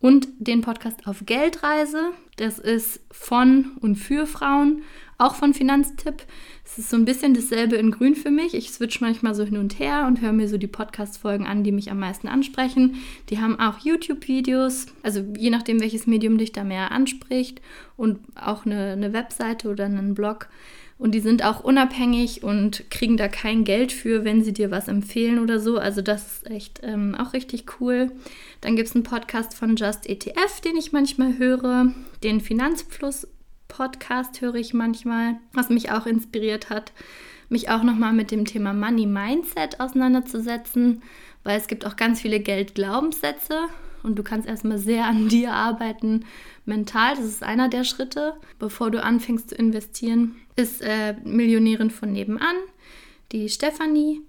und 0.00 0.28
den 0.38 0.62
Podcast 0.62 1.06
auf 1.06 1.24
Geldreise. 1.26 2.10
Das 2.36 2.58
ist 2.58 3.00
von 3.10 3.72
und 3.80 3.96
für 3.96 4.26
Frauen, 4.26 4.82
auch 5.20 5.34
von 5.34 5.54
Finanztipp. 5.54 6.22
Es 6.64 6.78
ist 6.78 6.90
so 6.90 6.96
ein 6.96 7.04
bisschen 7.04 7.34
dasselbe 7.34 7.76
in 7.76 7.90
Grün 7.90 8.14
für 8.14 8.30
mich. 8.30 8.54
Ich 8.54 8.70
switch 8.70 9.00
manchmal 9.00 9.34
so 9.34 9.44
hin 9.44 9.56
und 9.56 9.78
her 9.78 10.04
und 10.06 10.20
höre 10.20 10.32
mir 10.32 10.48
so 10.48 10.56
die 10.56 10.66
Podcast-Folgen 10.66 11.46
an, 11.46 11.64
die 11.64 11.72
mich 11.72 11.90
am 11.90 11.98
meisten 11.98 12.28
ansprechen. 12.28 12.96
Die 13.28 13.40
haben 13.40 13.58
auch 13.58 13.78
YouTube-Videos, 13.78 14.86
also 15.02 15.22
je 15.36 15.50
nachdem, 15.50 15.80
welches 15.80 16.06
Medium 16.06 16.38
dich 16.38 16.52
da 16.52 16.64
mehr 16.64 16.92
anspricht 16.92 17.60
und 17.96 18.18
auch 18.34 18.66
eine, 18.66 18.92
eine 18.92 19.12
Webseite 19.12 19.68
oder 19.68 19.84
einen 19.84 20.14
Blog. 20.14 20.48
Und 21.00 21.12
die 21.12 21.20
sind 21.20 21.42
auch 21.42 21.64
unabhängig 21.64 22.42
und 22.42 22.90
kriegen 22.90 23.16
da 23.16 23.28
kein 23.28 23.64
Geld 23.64 23.90
für, 23.90 24.24
wenn 24.24 24.44
sie 24.44 24.52
dir 24.52 24.70
was 24.70 24.86
empfehlen 24.86 25.38
oder 25.38 25.58
so. 25.58 25.78
Also 25.78 26.02
das 26.02 26.26
ist 26.26 26.50
echt 26.50 26.80
ähm, 26.82 27.14
auch 27.14 27.32
richtig 27.32 27.80
cool. 27.80 28.12
Dann 28.60 28.76
gibt 28.76 28.90
es 28.90 28.94
einen 28.94 29.02
Podcast 29.02 29.54
von 29.54 29.76
Just 29.76 30.06
ETF, 30.06 30.60
den 30.60 30.76
ich 30.76 30.92
manchmal 30.92 31.38
höre. 31.38 31.94
Den 32.22 32.42
Finanzfluss-Podcast 33.80 34.40
höre 34.42 34.56
ich 34.56 34.74
manchmal, 34.74 35.38
was 35.52 35.70
mich 35.70 35.90
auch 35.90 36.06
inspiriert 36.06 36.68
hat, 36.68 36.92
mich 37.48 37.70
auch 37.70 37.82
nochmal 37.82 38.12
mit 38.12 38.30
dem 38.30 38.44
Thema 38.44 38.74
Money 38.74 39.06
Mindset 39.06 39.80
auseinanderzusetzen, 39.80 41.02
weil 41.44 41.58
es 41.58 41.66
gibt 41.66 41.86
auch 41.86 41.96
ganz 41.96 42.20
viele 42.20 42.40
Geldglaubenssätze 42.40 43.58
und 44.02 44.18
du 44.18 44.22
kannst 44.22 44.46
erstmal 44.46 44.78
sehr 44.78 45.06
an 45.06 45.28
dir 45.28 45.52
arbeiten, 45.52 46.26
mental. 46.66 47.16
Das 47.16 47.24
ist 47.24 47.42
einer 47.42 47.68
der 47.68 47.84
Schritte, 47.84 48.34
bevor 48.58 48.90
du 48.90 49.02
anfängst 49.02 49.50
zu 49.50 49.54
investieren. 49.54 50.36
Ist 50.56 50.82
äh, 50.82 51.14
Millionärin 51.24 51.90
von 51.90 52.12
nebenan, 52.12 52.56
die 53.32 53.48
Stefanie. 53.48 54.20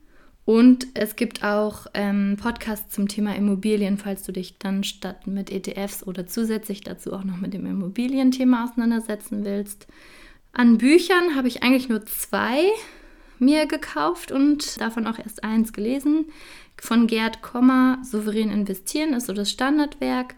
Und 0.43 0.88
es 0.95 1.15
gibt 1.15 1.43
auch 1.43 1.88
ähm, 1.93 2.38
Podcasts 2.41 2.93
zum 2.93 3.08
Thema 3.08 3.36
Immobilien, 3.36 3.97
falls 3.97 4.23
du 4.23 4.32
dich 4.32 4.58
dann 4.58 4.84
statt 4.84 5.27
mit 5.27 5.51
ETFs 5.51 6.06
oder 6.06 6.25
zusätzlich 6.25 6.82
dazu 6.82 7.13
auch 7.13 7.23
noch 7.23 7.38
mit 7.38 7.54
dem 7.54 7.65
Immobilienthema 7.65 8.65
auseinandersetzen 8.65 9.45
willst. 9.45 9.88
An 10.51 10.77
Büchern 10.77 11.36
habe 11.36 11.47
ich 11.47 11.63
eigentlich 11.63 11.89
nur 11.89 12.06
zwei 12.06 12.63
mir 13.39 13.65
gekauft 13.65 14.32
und 14.32 14.80
davon 14.82 15.08
auch 15.08 15.19
erst 15.19 15.43
eins 15.43 15.73
gelesen. 15.73 16.25
Von 16.80 17.08
Gerd 17.08 17.41
Kommer, 17.41 17.99
Souverän 18.04 18.49
investieren 18.49 19.13
ist 19.13 19.27
so 19.27 19.34
das 19.34 19.51
Standardwerk. 19.51 20.36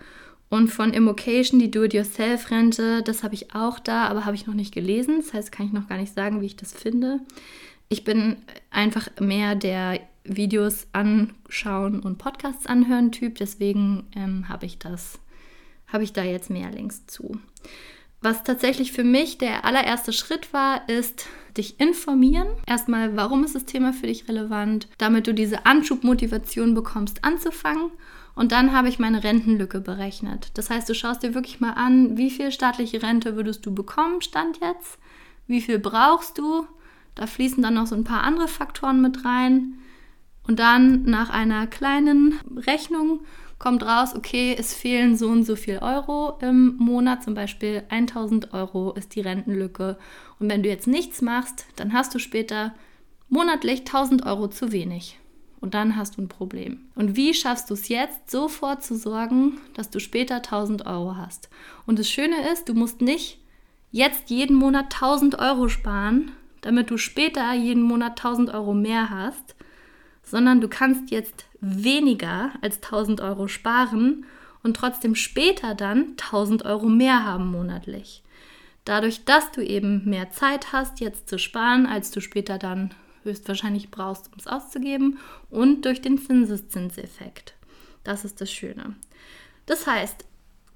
Und 0.49 0.67
von 0.67 0.93
Immocation, 0.93 1.59
die 1.59 1.71
Do-it-yourself-Rente, 1.71 3.01
das 3.01 3.23
habe 3.23 3.33
ich 3.33 3.55
auch 3.55 3.79
da, 3.79 4.05
aber 4.05 4.25
habe 4.25 4.35
ich 4.35 4.45
noch 4.45 4.53
nicht 4.53 4.71
gelesen. 4.71 5.15
Das 5.17 5.33
heißt, 5.33 5.51
kann 5.51 5.65
ich 5.65 5.73
noch 5.73 5.87
gar 5.87 5.97
nicht 5.97 6.13
sagen, 6.13 6.41
wie 6.41 6.45
ich 6.45 6.55
das 6.55 6.73
finde. 6.73 7.21
Ich 7.93 8.03
bin 8.03 8.38
einfach 8.71 9.08
mehr 9.19 9.53
der 9.53 9.99
Videos 10.23 10.88
anschauen 10.93 11.99
und 11.99 12.17
Podcasts 12.17 12.65
anhören 12.65 13.12
Typ, 13.12 13.36
deswegen 13.36 14.08
ähm, 14.15 14.49
habe 14.49 14.65
ich 14.65 14.79
das, 14.79 15.19
habe 15.86 16.03
ich 16.03 16.12
da 16.12 16.23
jetzt 16.23 16.49
mehr 16.49 16.71
Links 16.71 17.06
zu. 17.06 17.38
Was 18.19 18.43
tatsächlich 18.43 18.93
für 18.93 19.03
mich 19.03 19.38
der 19.38 19.63
allererste 19.63 20.12
Schritt 20.12 20.53
war, 20.53 20.89
ist 20.89 21.27
dich 21.56 21.79
informieren. 21.79 22.47
Erstmal, 22.65 23.15
warum 23.15 23.43
ist 23.43 23.53
das 23.53 23.65
Thema 23.65 23.93
für 23.93 24.08
dich 24.08 24.27
relevant, 24.27 24.88
damit 24.97 25.27
du 25.27 25.34
diese 25.36 25.67
Anschubmotivation 25.67 26.73
bekommst, 26.73 27.23
anzufangen. 27.23 27.91
Und 28.34 28.51
dann 28.51 28.73
habe 28.73 28.89
ich 28.89 28.97
meine 28.97 29.23
Rentenlücke 29.23 29.82
berechnet. 29.82 30.49
Das 30.56 30.71
heißt, 30.71 30.89
du 30.89 30.95
schaust 30.95 31.21
dir 31.21 31.36
wirklich 31.36 31.60
mal 31.60 31.73
an, 31.73 32.17
wie 32.17 32.32
viel 32.32 32.51
staatliche 32.51 33.03
Rente 33.03 33.36
würdest 33.36 33.63
du 33.67 33.75
bekommen, 33.75 34.23
stand 34.23 34.62
jetzt, 34.62 34.97
wie 35.45 35.62
viel 35.62 35.77
brauchst 35.77 36.39
du. 36.39 36.65
Da 37.15 37.28
fließen 37.28 37.62
dann 37.62 37.76
noch 37.76 37.88
so 37.88 37.95
ein 37.95 38.04
paar 38.04 38.23
andere 38.23 38.47
Faktoren 38.47 39.02
mit 39.02 39.26
rein. 39.26 39.76
Und 40.47 40.60
dann 40.60 41.04
nach 41.04 41.30
einer 41.30 41.67
kleinen 41.67 42.39
Rechnung 42.56 43.21
kommt 43.60 43.84
raus, 43.84 44.13
okay, 44.13 44.56
es 44.58 44.73
fehlen 44.73 45.15
so 45.15 45.30
und 45.30 45.45
so 45.45 45.56
viel 45.56 45.78
Euro 45.78 46.38
im 46.41 46.76
Monat, 46.78 47.23
zum 47.23 47.34
Beispiel 47.34 47.84
1000 47.88 48.54
Euro 48.54 48.91
ist 48.91 49.15
die 49.15 49.21
Rentenlücke. 49.21 49.97
Und 50.39 50.49
wenn 50.49 50.63
du 50.63 50.69
jetzt 50.69 50.88
nichts 50.88 51.21
machst, 51.21 51.65
dann 51.78 51.93
hast 51.93 52.13
du 52.13 52.19
später 52.19 52.73
monatlich 53.30 53.82
1000 53.82 54.26
Euro 54.26 54.49
zu 54.49 54.73
wenig. 54.73 55.17
Und 55.62 55.76
dann 55.76 55.95
hast 55.95 56.17
du 56.17 56.21
ein 56.21 56.28
Problem. 56.28 56.89
Und 56.93 57.15
wie 57.15 57.34
schaffst 57.34 57.69
du 57.69 57.73
es 57.73 57.88
jetzt, 57.88 58.30
so 58.30 58.49
vorzusorgen, 58.49 59.60
dass 59.76 59.89
du 59.89 59.99
später 60.02 60.36
1000 60.36 60.86
Euro 60.86 61.15
hast? 61.15 61.49
Und 61.86 61.99
das 61.99 62.10
Schöne 62.10 62.52
ist, 62.52 62.67
du 62.67 62.73
musst 62.73 62.99
nicht 62.99 63.39
jetzt 63.91 64.30
jeden 64.30 64.58
Monat 64.58 64.93
1000 64.95 65.39
Euro 65.39 65.69
sparen, 65.69 66.32
damit 66.63 66.89
du 66.89 66.97
später 66.97 67.54
jeden 67.54 67.84
Monat 67.84 68.12
1000 68.12 68.54
Euro 68.54 68.73
mehr 68.73 69.10
hast, 69.10 69.56
sondern 70.23 70.62
du 70.62 70.67
kannst 70.67 71.12
jetzt 71.12 71.45
weniger 71.62 72.52
als 72.62 72.78
1000 72.78 73.21
Euro 73.21 73.47
sparen 73.47 74.26
und 74.63 74.76
trotzdem 74.76 75.13
später 75.13 75.76
dann 75.76 76.12
1000 76.12 76.65
Euro 76.65 76.88
mehr 76.88 77.26
haben 77.26 77.52
monatlich. 77.52 78.23
Dadurch, 78.86 79.23
dass 79.26 79.52
du 79.52 79.62
eben 79.62 80.10
mehr 80.10 80.32
Zeit 80.32 80.73
hast, 80.73 80.99
jetzt 80.99 81.30
zu 81.30 81.38
sparen, 81.38 81.86
als 81.86 82.12
du 82.12 82.21
später 82.21 82.58
dann 82.58 82.93
höchstwahrscheinlich 83.23 83.91
brauchst, 83.91 84.28
um 84.28 84.39
es 84.39 84.47
auszugeben 84.47 85.19
und 85.49 85.86
durch 85.86 86.02
den 86.02 86.17
Zinseszinseffekt. 86.17 87.54
Das 88.04 88.26
ist 88.26 88.41
das 88.41 88.52
Schöne. 88.52 88.95
Das 89.65 89.88
heißt, 89.88 90.26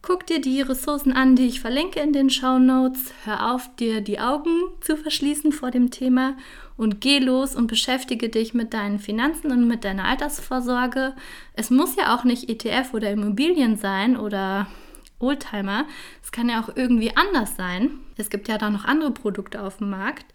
Guck 0.07 0.25
dir 0.25 0.39
die 0.39 0.61
Ressourcen 0.61 1.11
an, 1.11 1.35
die 1.35 1.47
ich 1.47 1.59
verlinke 1.59 1.99
in 1.99 2.13
den 2.13 2.29
Show 2.29 2.59
Notes. 2.59 3.11
Hör 3.25 3.53
auf, 3.53 3.75
dir 3.75 3.99
die 3.99 4.21
Augen 4.21 4.49
zu 4.79 4.95
verschließen 4.95 5.51
vor 5.51 5.69
dem 5.69 5.91
Thema 5.91 6.37
und 6.77 7.01
geh 7.01 7.19
los 7.19 7.57
und 7.57 7.67
beschäftige 7.67 8.29
dich 8.29 8.53
mit 8.53 8.73
deinen 8.73 8.99
Finanzen 8.99 9.51
und 9.51 9.67
mit 9.67 9.83
deiner 9.83 10.05
Altersvorsorge. 10.05 11.13
Es 11.55 11.71
muss 11.71 11.97
ja 11.97 12.15
auch 12.15 12.23
nicht 12.23 12.49
ETF 12.49 12.93
oder 12.93 13.11
Immobilien 13.11 13.75
sein 13.75 14.15
oder 14.15 14.67
Oldtimer. 15.19 15.83
Es 16.23 16.31
kann 16.31 16.47
ja 16.47 16.63
auch 16.63 16.73
irgendwie 16.73 17.11
anders 17.17 17.57
sein. 17.57 17.99
Es 18.15 18.29
gibt 18.29 18.47
ja 18.47 18.57
da 18.57 18.69
noch 18.69 18.85
andere 18.85 19.11
Produkte 19.11 19.61
auf 19.61 19.79
dem 19.79 19.89
Markt. 19.89 20.27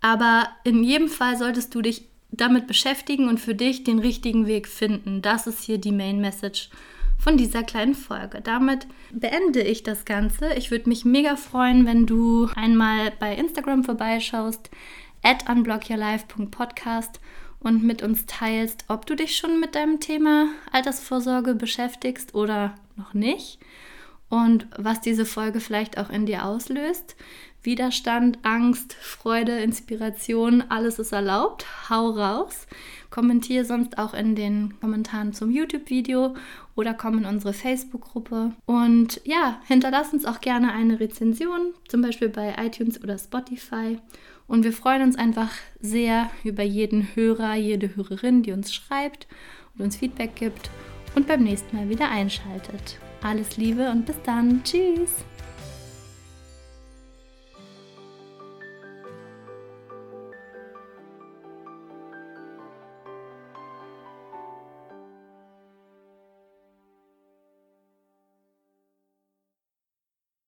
Aber 0.00 0.48
in 0.64 0.82
jedem 0.82 1.08
Fall 1.08 1.36
solltest 1.36 1.74
du 1.74 1.82
dich 1.82 2.06
damit 2.30 2.66
beschäftigen 2.66 3.28
und 3.28 3.40
für 3.40 3.54
dich 3.54 3.84
den 3.84 3.98
richtigen 3.98 4.46
Weg 4.46 4.66
finden. 4.66 5.20
Das 5.20 5.46
ist 5.46 5.62
hier 5.62 5.76
die 5.76 5.92
Main 5.92 6.18
Message 6.18 6.70
von 7.22 7.36
dieser 7.36 7.62
kleinen 7.62 7.94
Folge. 7.94 8.40
Damit 8.40 8.88
beende 9.12 9.62
ich 9.62 9.84
das 9.84 10.04
Ganze. 10.04 10.54
Ich 10.54 10.72
würde 10.72 10.88
mich 10.88 11.04
mega 11.04 11.36
freuen, 11.36 11.86
wenn 11.86 12.04
du 12.04 12.48
einmal 12.56 13.12
bei 13.20 13.36
Instagram 13.36 13.84
vorbeischaust, 13.84 14.70
at 15.22 15.48
unblockyourlife.podcast 15.48 17.20
und 17.60 17.84
mit 17.84 18.02
uns 18.02 18.26
teilst, 18.26 18.86
ob 18.88 19.06
du 19.06 19.14
dich 19.14 19.36
schon 19.36 19.60
mit 19.60 19.76
deinem 19.76 20.00
Thema 20.00 20.48
Altersvorsorge 20.72 21.54
beschäftigst 21.54 22.34
oder 22.34 22.74
noch 22.96 23.14
nicht 23.14 23.60
und 24.32 24.66
was 24.78 25.02
diese 25.02 25.26
Folge 25.26 25.60
vielleicht 25.60 25.98
auch 25.98 26.08
in 26.08 26.24
dir 26.24 26.46
auslöst. 26.46 27.16
Widerstand, 27.62 28.38
Angst, 28.42 28.94
Freude, 28.94 29.58
Inspiration, 29.60 30.64
alles 30.70 30.98
ist 30.98 31.12
erlaubt. 31.12 31.66
Hau 31.90 32.08
raus. 32.08 32.66
Kommentiere 33.10 33.66
sonst 33.66 33.98
auch 33.98 34.14
in 34.14 34.34
den 34.34 34.80
Kommentaren 34.80 35.34
zum 35.34 35.50
YouTube-Video 35.50 36.34
oder 36.74 36.94
komm 36.94 37.18
in 37.18 37.26
unsere 37.26 37.52
Facebook-Gruppe. 37.52 38.54
Und 38.64 39.20
ja, 39.24 39.60
hinterlass 39.66 40.14
uns 40.14 40.24
auch 40.24 40.40
gerne 40.40 40.72
eine 40.72 40.98
Rezension, 40.98 41.74
zum 41.88 42.00
Beispiel 42.00 42.30
bei 42.30 42.54
iTunes 42.58 43.02
oder 43.02 43.18
Spotify. 43.18 43.98
Und 44.48 44.64
wir 44.64 44.72
freuen 44.72 45.02
uns 45.02 45.16
einfach 45.16 45.50
sehr 45.78 46.30
über 46.42 46.62
jeden 46.62 47.14
Hörer, 47.14 47.56
jede 47.56 47.94
Hörerin, 47.96 48.42
die 48.42 48.52
uns 48.52 48.72
schreibt 48.72 49.26
und 49.74 49.84
uns 49.84 49.96
Feedback 49.96 50.36
gibt 50.36 50.70
und 51.14 51.26
beim 51.26 51.42
nächsten 51.42 51.76
Mal 51.76 51.90
wieder 51.90 52.10
einschaltet. 52.10 52.98
Alles 53.22 53.56
Liebe 53.56 53.88
und 53.90 54.04
bis 54.04 54.16
dann. 54.24 54.62
Tschüss. 54.64 55.24